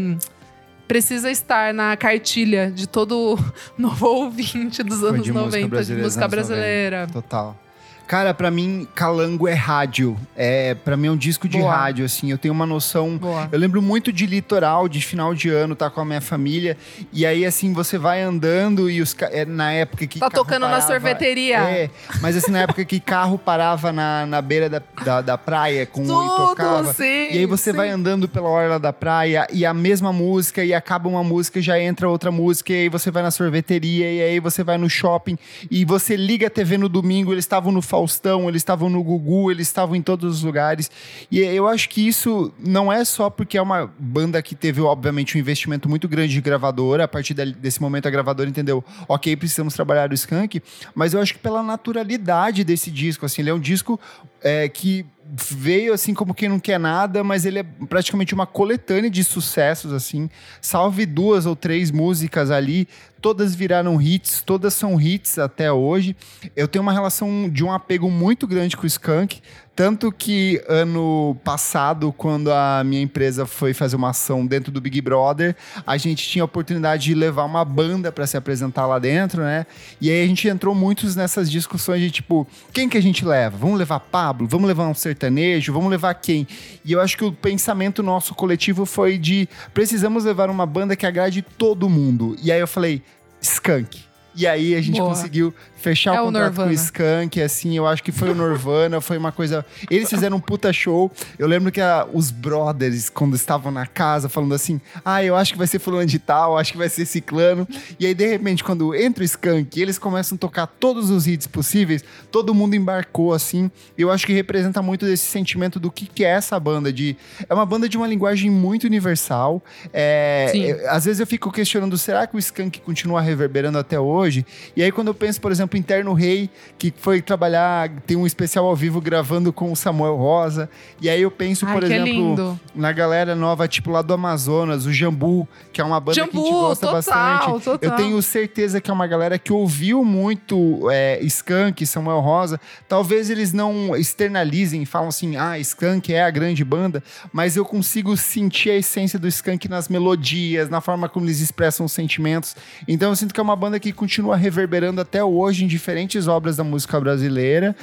precisa 0.88 1.30
estar 1.30 1.74
na 1.74 1.96
cartilha 1.98 2.72
de 2.72 2.88
todo 2.88 3.38
novo 3.78 4.08
ouvinte 4.08 4.84
dos 4.84 5.04
anos 5.04 5.24
de 5.24 5.32
90 5.32 5.84
de 5.84 5.96
música 5.96 6.28
brasileira. 6.28 7.08
Total. 7.12 7.67
Cara, 8.08 8.34
para 8.34 8.50
mim, 8.50 8.88
Calango 8.96 9.48
é 9.48 9.54
rádio. 9.54 10.18
É, 10.36 10.74
para 10.74 10.96
mim 10.96 11.08
é 11.08 11.12
um 11.12 11.18
disco 11.18 11.48
de 11.48 11.58
Boa. 11.58 11.76
rádio, 11.76 12.06
assim. 12.06 12.32
Eu 12.32 12.38
tenho 12.38 12.54
uma 12.54 12.66
noção. 12.66 13.18
Boa. 13.18 13.50
Eu 13.52 13.60
lembro 13.60 13.82
muito 13.82 14.14
de 14.14 14.26
litoral, 14.26 14.88
de 14.88 15.02
final 15.02 15.36
de 15.36 15.50
ano, 15.50 15.76
tá 15.76 15.90
com 15.90 16.00
a 16.00 16.06
minha 16.06 16.22
família. 16.22 16.78
E 17.12 17.26
aí, 17.26 17.46
assim, 17.46 17.74
você 17.74 17.98
vai 17.98 18.22
andando 18.22 18.90
e 18.90 19.02
os 19.02 19.16
é, 19.32 19.44
na 19.44 19.74
época 19.74 20.08
que. 20.08 20.20
Tá 20.20 20.30
tocando 20.30 20.62
parava, 20.62 20.82
na 20.82 20.88
sorveteria. 20.88 21.58
É, 21.58 21.90
mas 22.22 22.38
assim, 22.38 22.52
na 22.52 22.60
época 22.60 22.86
que 22.86 23.00
carro 23.00 23.38
parava 23.38 23.92
na, 23.92 24.26
na 24.26 24.42
beira 24.42 24.70
da, 24.70 24.82
da, 25.04 25.22
da 25.22 25.38
praia 25.38 25.86
com 25.86 26.06
Tudo, 26.06 26.24
e 26.24 26.38
tocava. 26.38 26.94
Sim, 26.94 27.04
e 27.04 27.38
aí 27.40 27.46
você 27.46 27.72
sim. 27.72 27.78
vai 27.78 27.90
andando 27.90 28.30
pela 28.30 28.48
orla 28.48 28.80
da 28.80 28.94
praia 28.94 29.48
e 29.52 29.66
a 29.66 29.74
mesma 29.74 30.14
música, 30.14 30.64
e 30.64 30.74
acaba 30.74 31.10
uma 31.10 31.24
música, 31.24 31.62
já 31.62 31.80
entra 31.80 32.08
outra 32.08 32.32
música, 32.32 32.72
e 32.72 32.84
aí 32.84 32.90
você 32.90 33.12
vai 33.12 33.22
na 33.22 33.32
sorveteria, 33.32 34.10
e 34.12 34.22
aí 34.22 34.40
você 34.40 34.64
vai 34.64 34.78
no 34.78 34.90
shopping, 34.90 35.38
e 35.70 35.84
você 35.84 36.16
liga 36.16 36.48
a 36.48 36.50
TV 36.50 36.78
no 36.78 36.88
domingo, 36.88 37.34
eles 37.34 37.44
estavam 37.44 37.72
no 37.72 37.82
Faustão, 37.98 38.48
eles 38.48 38.60
estavam 38.60 38.90
no 38.90 39.04
Gugu, 39.04 39.50
eles 39.50 39.68
estavam 39.68 39.96
em 39.96 40.02
todos 40.04 40.38
os 40.38 40.44
lugares. 40.44 40.92
E 41.32 41.40
eu 41.40 41.68
acho 41.68 41.90
que 41.90 42.08
isso 42.08 42.54
não 42.60 42.94
é 42.94 43.04
só 43.04 43.28
porque 43.28 43.58
é 43.58 43.62
uma 43.62 43.92
banda 43.98 44.40
que 44.40 44.54
teve, 44.54 44.82
obviamente, 44.82 45.36
um 45.36 45.40
investimento 45.40 45.90
muito 45.90 46.08
grande 46.08 46.34
de 46.34 46.42
gravadora. 46.42 47.06
A 47.06 47.08
partir 47.08 47.34
desse 47.34 47.82
momento, 47.82 48.08
a 48.08 48.12
gravadora 48.12 48.48
entendeu, 48.48 48.86
ok, 49.08 49.36
precisamos 49.36 49.74
trabalhar 49.74 50.12
o 50.12 50.14
Skank, 50.14 50.62
mas 50.94 51.16
eu 51.16 51.22
acho 51.22 51.34
que 51.34 51.40
pela 51.40 51.64
naturalidade 51.64 52.64
desse 52.64 52.92
disco, 52.92 53.26
assim, 53.26 53.42
ele 53.42 53.50
é 53.50 53.54
um 53.54 53.60
disco 53.60 54.00
é, 54.44 54.70
que 54.70 55.04
veio 55.30 55.94
assim 55.94 56.14
como 56.14 56.34
quem 56.34 56.48
não 56.48 56.60
quer 56.60 56.80
nada, 56.80 57.24
mas 57.24 57.46
ele 57.46 57.60
é 57.60 57.64
praticamente 57.64 58.34
uma 58.34 58.46
coletânea 58.46 59.10
de 59.10 59.24
sucessos 59.24 59.92
assim. 59.92 60.30
Salve 60.62 61.06
duas 61.06 61.46
ou 61.46 61.56
três 61.56 61.92
músicas 61.92 62.50
ali, 62.50 62.88
todas 63.22 63.54
viraram 63.54 64.02
hits, 64.02 64.42
todas 64.46 64.74
são 64.74 65.00
hits 65.00 65.38
até 65.38 65.72
hoje. 65.72 66.16
Eu 66.56 66.68
tenho 66.68 66.84
uma 66.84 66.94
relação 66.94 67.50
de 67.50 67.64
um 67.64 67.72
apego 67.72 68.10
muito 68.10 68.48
grande 68.48 68.78
com 68.78 68.84
o 68.84 68.88
Skank, 68.88 69.42
Tanto 69.78 70.12
que 70.12 70.60
ano 70.68 71.38
passado, 71.44 72.12
quando 72.12 72.52
a 72.52 72.84
minha 72.84 73.00
empresa 73.00 73.46
foi 73.46 73.76
fazer 73.76 73.96
uma 73.96 74.10
ação 74.10 74.44
dentro 74.44 74.72
do 74.72 74.82
Big 74.82 75.00
Brother, 75.02 75.56
a 75.86 75.98
gente 75.98 76.28
tinha 76.28 76.42
a 76.42 76.46
oportunidade 76.46 77.04
de 77.04 77.14
levar 77.14 77.44
uma 77.44 77.64
banda 77.64 78.12
para 78.12 78.26
se 78.26 78.36
apresentar 78.36 78.88
lá 78.88 78.98
dentro, 78.98 79.44
né? 79.44 79.68
E 80.02 80.10
aí 80.10 80.24
a 80.24 80.28
gente 80.28 80.48
entrou 80.48 80.74
muitos 80.74 81.16
nessas 81.16 81.48
discussões 81.52 82.02
de 82.02 82.10
tipo, 82.10 82.48
quem 82.74 82.90
que 82.90 82.98
a 82.98 83.02
gente 83.02 83.24
leva? 83.24 83.56
Vamos 83.56 83.78
levar 83.78 84.00
Pablo? 84.00 84.48
Vamos 84.48 84.68
levar 84.68 84.88
um 84.88 84.96
sertanejo? 84.96 85.72
Vamos 85.72 85.92
levar 85.92 86.16
quem? 86.16 86.48
E 86.84 86.94
eu 86.94 87.00
acho 87.00 87.16
que 87.16 87.26
o 87.26 87.32
pensamento 87.32 88.02
nosso 88.02 88.34
coletivo 88.34 88.84
foi 88.84 89.16
de 89.16 89.48
precisamos 89.76 90.24
levar 90.24 90.50
uma 90.50 90.66
banda 90.66 90.96
que 90.96 91.06
agrade 91.06 91.44
todo 91.44 91.88
mundo. 91.88 92.36
E 92.42 92.52
aí 92.52 92.60
eu 92.60 92.68
falei, 92.68 93.04
Skunk. 93.40 94.07
E 94.38 94.46
aí 94.46 94.76
a 94.76 94.82
gente 94.82 95.00
Boa. 95.00 95.10
conseguiu 95.10 95.52
fechar 95.76 96.16
é 96.16 96.22
o 96.22 96.26
contrato 96.26 96.54
o 96.54 96.64
com 96.64 96.70
o 96.70 96.72
Skank, 96.72 97.42
assim, 97.42 97.76
eu 97.76 97.88
acho 97.88 98.04
que 98.04 98.12
foi 98.12 98.30
o 98.30 98.36
Nirvana, 98.36 99.02
foi 99.02 99.18
uma 99.18 99.32
coisa... 99.32 99.66
Eles 99.90 100.10
fizeram 100.10 100.38
um 100.38 100.40
puta 100.40 100.72
show. 100.72 101.12
Eu 101.40 101.48
lembro 101.48 101.72
que 101.72 101.82
a, 101.82 102.08
os 102.14 102.30
brothers, 102.30 103.10
quando 103.10 103.36
estavam 103.36 103.72
na 103.72 103.88
casa, 103.88 104.30
falando 104.30 104.54
assim, 104.54 104.80
ah, 105.04 105.24
eu 105.24 105.36
acho 105.36 105.54
que 105.54 105.58
vai 105.58 105.66
ser 105.66 105.80
fulano 105.80 106.06
de 106.06 106.20
tal, 106.20 106.56
acho 106.56 106.72
que 106.72 106.78
vai 106.78 106.90
ser 106.90 107.06
ciclano. 107.06 107.68
E 108.00 108.06
aí, 108.06 108.14
de 108.14 108.28
repente, 108.28 108.64
quando 108.64 108.94
entra 108.94 109.24
o 109.24 109.26
Skank, 109.26 109.80
eles 109.82 109.98
começam 109.98 110.36
a 110.36 110.40
tocar 110.40 110.68
todos 110.68 111.10
os 111.10 111.26
hits 111.26 111.48
possíveis, 111.48 112.04
todo 112.32 112.54
mundo 112.54 112.76
embarcou, 112.76 113.34
assim. 113.34 113.72
Eu 113.98 114.12
acho 114.12 114.26
que 114.28 114.34
representa 114.34 114.84
muito 114.84 115.04
desse 115.04 115.26
sentimento 115.26 115.80
do 115.80 115.90
que, 115.90 116.06
que 116.06 116.24
é 116.24 116.30
essa 116.30 116.60
banda, 116.60 116.94
de... 116.94 117.18
É 117.50 117.54
uma 117.54 117.66
banda 117.66 117.90
de 117.90 117.98
uma 117.98 118.08
linguagem 118.08 118.52
muito 118.52 118.84
universal. 118.84 119.64
É, 119.92 120.52
é, 120.54 120.90
às 120.90 121.06
vezes 121.06 121.20
eu 121.20 121.26
fico 121.28 121.52
questionando, 121.52 121.98
será 121.98 122.28
que 122.28 122.36
o 122.36 122.40
Skank 122.40 122.82
continua 122.82 123.20
reverberando 123.20 123.80
até 123.80 124.00
hoje? 124.00 124.27
E 124.76 124.84
aí, 124.84 124.92
quando 124.92 125.10
eu 125.10 125.14
penso, 125.14 125.40
por 125.40 125.52
exemplo, 125.52 125.68
exemplo, 125.68 125.78
Interno 125.78 126.14
Rei, 126.14 126.50
que 126.78 126.94
foi 126.96 127.22
trabalhar, 127.22 127.90
tem 128.06 128.16
um 128.16 128.26
especial 128.26 128.66
ao 128.66 128.76
vivo 128.76 129.02
gravando 129.02 129.52
com 129.52 129.72
o 129.72 129.76
Samuel 129.76 130.16
Rosa. 130.16 130.70
E 131.02 131.10
aí 131.10 131.22
eu 131.22 131.32
penso, 131.32 131.66
Ai, 131.66 131.74
por 131.74 131.84
exemplo, 131.84 132.06
lindo. 132.06 132.60
na 132.74 132.92
galera 132.92 133.36
nova, 133.36 133.68
tipo 133.68 133.92
lá 133.92 134.02
do 134.02 134.14
Amazonas, 134.14 134.86
o 134.86 134.94
Jambu, 134.94 135.48
que 135.74 135.82
é 135.82 135.84
uma 135.84 136.00
banda 136.00 136.16
Jambu, 136.16 136.32
que 136.32 136.38
a 136.38 136.42
gente 136.42 136.52
gosta 136.52 136.88
total, 136.88 136.96
bastante. 136.96 137.64
Total. 137.64 137.90
Eu 137.90 137.96
tenho 137.96 138.22
certeza 138.22 138.80
que 138.80 138.90
é 138.90 138.94
uma 138.94 139.08
galera 139.08 139.38
que 139.38 139.52
ouviu 139.52 140.04
muito 140.04 140.90
é, 140.90 141.20
Skank, 141.24 141.86
Samuel 141.86 142.20
Rosa. 142.20 142.60
Talvez 142.88 143.30
eles 143.30 143.54
não 143.54 143.96
externalizem, 143.96 144.86
falam 144.86 145.10
assim, 145.10 145.36
ah, 145.36 145.60
Skank 145.60 146.14
é 146.14 146.24
a 146.24 146.30
grande 146.30 146.64
banda, 146.64 147.04
mas 147.34 147.56
eu 147.56 147.66
consigo 147.66 148.16
sentir 148.16 148.70
a 148.70 148.76
essência 148.76 149.20
do 149.20 149.28
Skank 149.28 149.68
nas 149.68 149.90
melodias, 149.90 150.70
na 150.70 150.82
forma 150.82 151.10
como 151.10 151.26
eles 151.26 151.40
expressam 151.40 151.86
os 151.86 151.92
sentimentos. 151.92 152.56
Então 152.88 153.10
eu 153.10 153.16
sinto 153.16 153.34
que 153.34 153.40
é 153.40 153.44
uma 153.44 153.56
banda 153.56 153.80
que 153.80 153.92
continua 153.92 154.17
reverberando 154.22 155.02
até 155.02 155.24
hoje 155.24 155.64
em 155.64 155.68
diferentes 155.68 156.28
obras 156.28 156.58
da 156.58 156.64
música 156.64 157.00
brasileira. 157.00 157.76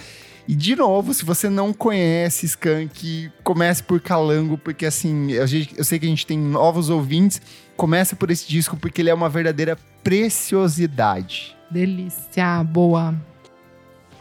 E 0.46 0.54
de 0.54 0.76
novo, 0.76 1.14
se 1.14 1.24
você 1.24 1.48
não 1.48 1.72
conhece 1.72 2.44
Skank, 2.46 3.30
comece 3.42 3.82
por 3.82 3.98
Calango, 4.00 4.58
porque 4.58 4.84
assim, 4.84 5.32
eu, 5.32 5.46
eu 5.76 5.84
sei 5.84 5.98
que 5.98 6.04
a 6.04 6.08
gente 6.08 6.26
tem 6.26 6.38
novos 6.38 6.90
ouvintes. 6.90 7.40
Comece 7.76 8.14
por 8.14 8.30
esse 8.30 8.46
disco, 8.46 8.76
porque 8.76 9.00
ele 9.00 9.10
é 9.10 9.14
uma 9.14 9.28
verdadeira 9.28 9.78
preciosidade. 10.02 11.56
Delícia, 11.70 12.62
boa. 12.62 13.14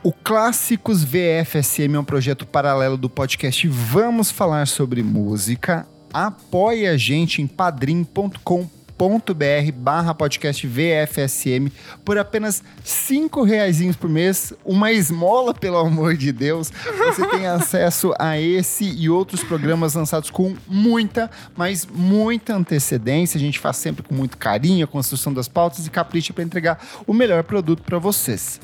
O 0.01 0.11
Clássicos 0.11 1.03
VFSM 1.03 1.95
é 1.95 1.99
um 1.99 2.03
projeto 2.03 2.45
paralelo 2.45 2.97
do 2.97 3.09
podcast 3.09 3.67
Vamos 3.67 4.31
Falar 4.31 4.67
Sobre 4.67 5.03
Música. 5.03 5.85
Apoie 6.13 6.87
a 6.87 6.97
gente 6.97 7.41
em 7.41 7.47
padrim.com.br 7.47 8.82
br 8.97 9.71
barra 9.75 10.13
podcast 10.13 10.65
VFSM 10.65 11.71
por 12.05 12.17
apenas 12.17 12.63
cinco 12.83 13.43
reais 13.43 13.73
por 13.95 14.09
mês, 14.09 14.53
uma 14.63 14.91
esmola, 14.91 15.53
pelo 15.53 15.77
amor 15.77 16.15
de 16.15 16.31
Deus. 16.31 16.71
Você 16.97 17.25
tem 17.27 17.45
acesso 17.47 18.13
a 18.19 18.39
esse 18.39 18.85
e 18.85 19.09
outros 19.09 19.43
programas 19.43 19.93
lançados 19.95 20.29
com 20.29 20.55
muita, 20.67 21.29
mas 21.55 21.85
muita 21.85 22.55
antecedência. 22.55 23.37
A 23.37 23.41
gente 23.41 23.59
faz 23.59 23.77
sempre 23.77 24.03
com 24.03 24.13
muito 24.13 24.37
carinho 24.37 24.85
a 24.85 24.87
construção 24.87 25.33
das 25.33 25.47
pautas 25.47 25.85
e 25.85 25.89
capricha 25.89 26.33
para 26.33 26.43
entregar 26.43 26.79
o 27.05 27.13
melhor 27.13 27.43
produto 27.43 27.83
para 27.83 27.97
vocês. 27.97 28.59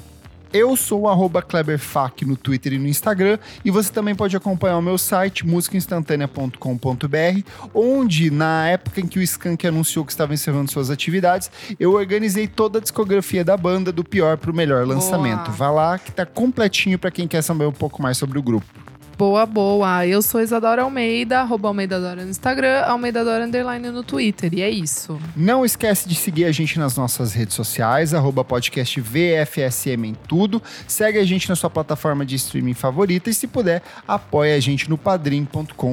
Eu 0.52 0.76
sou 0.76 1.04
o 1.06 1.42
KleberFac 1.42 2.26
no 2.26 2.36
Twitter 2.36 2.74
e 2.74 2.80
no 2.80 2.88
Instagram. 2.88 3.38
E 3.64 3.70
você 3.70 3.92
também 3.92 4.16
pode 4.16 4.36
acompanhar 4.36 4.78
o 4.78 4.82
meu 4.82 4.98
site, 4.98 5.46
musicainstantanea.com.br, 5.46 7.44
onde, 7.74 8.32
na 8.32 8.68
época 8.68 9.00
em 9.02 9.08
que 9.08 9.20
o 9.20 9.22
Skank 9.22 9.68
anunciou 9.68 10.04
que 10.04 10.12
estava 10.12 10.34
encerrando 10.34 10.72
suas 10.72 10.90
atividades, 10.90 11.52
eu 11.80 11.94
organizei 11.94 12.48
toda 12.48 12.80
a 12.80 12.82
discografia 12.82 13.44
da 13.44 13.56
banda, 13.56 13.92
do 13.92 14.04
pior 14.04 14.38
para 14.38 14.52
o 14.52 14.54
melhor 14.54 14.88
lançamento. 14.88 15.46
Boa. 15.46 15.58
Vá 15.58 15.72
lá 15.72 16.00
que 16.00 16.12
tá 16.12 16.26
completinho 16.26 16.98
para 16.98 17.12
quem 17.12 17.28
quer 17.28 17.42
saber 17.44 17.66
um 17.66 17.72
pouco 17.72 18.02
mais 18.02 18.18
sobre 18.18 18.40
o 18.40 18.42
grupo. 18.42 18.89
Boa, 19.20 19.46
boa. 19.46 20.08
Eu 20.08 20.22
sou 20.22 20.40
Isadora 20.40 20.84
Almeida, 20.84 21.42
arroba 21.42 21.68
Almeida 21.68 22.00
Dora 22.00 22.24
no 22.24 22.30
Instagram, 22.30 22.84
Almeida 22.86 23.22
Dora 23.22 23.44
Underline 23.44 23.90
no 23.90 24.02
Twitter. 24.02 24.54
E 24.54 24.62
é 24.62 24.70
isso. 24.70 25.20
Não 25.36 25.66
esquece 25.66 26.08
de 26.08 26.16
seguir 26.16 26.46
a 26.46 26.54
gente 26.54 26.80
nas 26.80 26.96
nossas 26.96 27.34
redes 27.34 27.54
sociais, 27.54 28.14
arroba 28.14 28.46
podcast 28.46 29.02
VFSM 29.02 30.06
em 30.06 30.14
tudo. 30.14 30.64
Segue 30.88 31.20
a 31.20 31.26
gente 31.26 31.50
na 31.50 31.56
sua 31.58 31.70
plataforma 31.70 32.26
de 32.26 32.38
streaming 32.38 32.74
favorita 32.74 33.30
e, 33.30 33.34
se 33.34 33.46
puder, 33.46 33.84
apoie 34.08 34.54
a 34.54 34.60
gente 34.62 34.90
no 34.90 34.98
padrim.com.br 34.98 35.90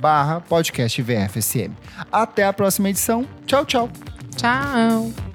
barra 0.00 0.40
podcast 0.42 1.02
VFSM. 1.02 1.72
Até 2.12 2.44
a 2.44 2.52
próxima 2.52 2.88
edição. 2.88 3.26
Tchau, 3.44 3.64
tchau. 3.64 3.90
Tchau. 4.36 5.29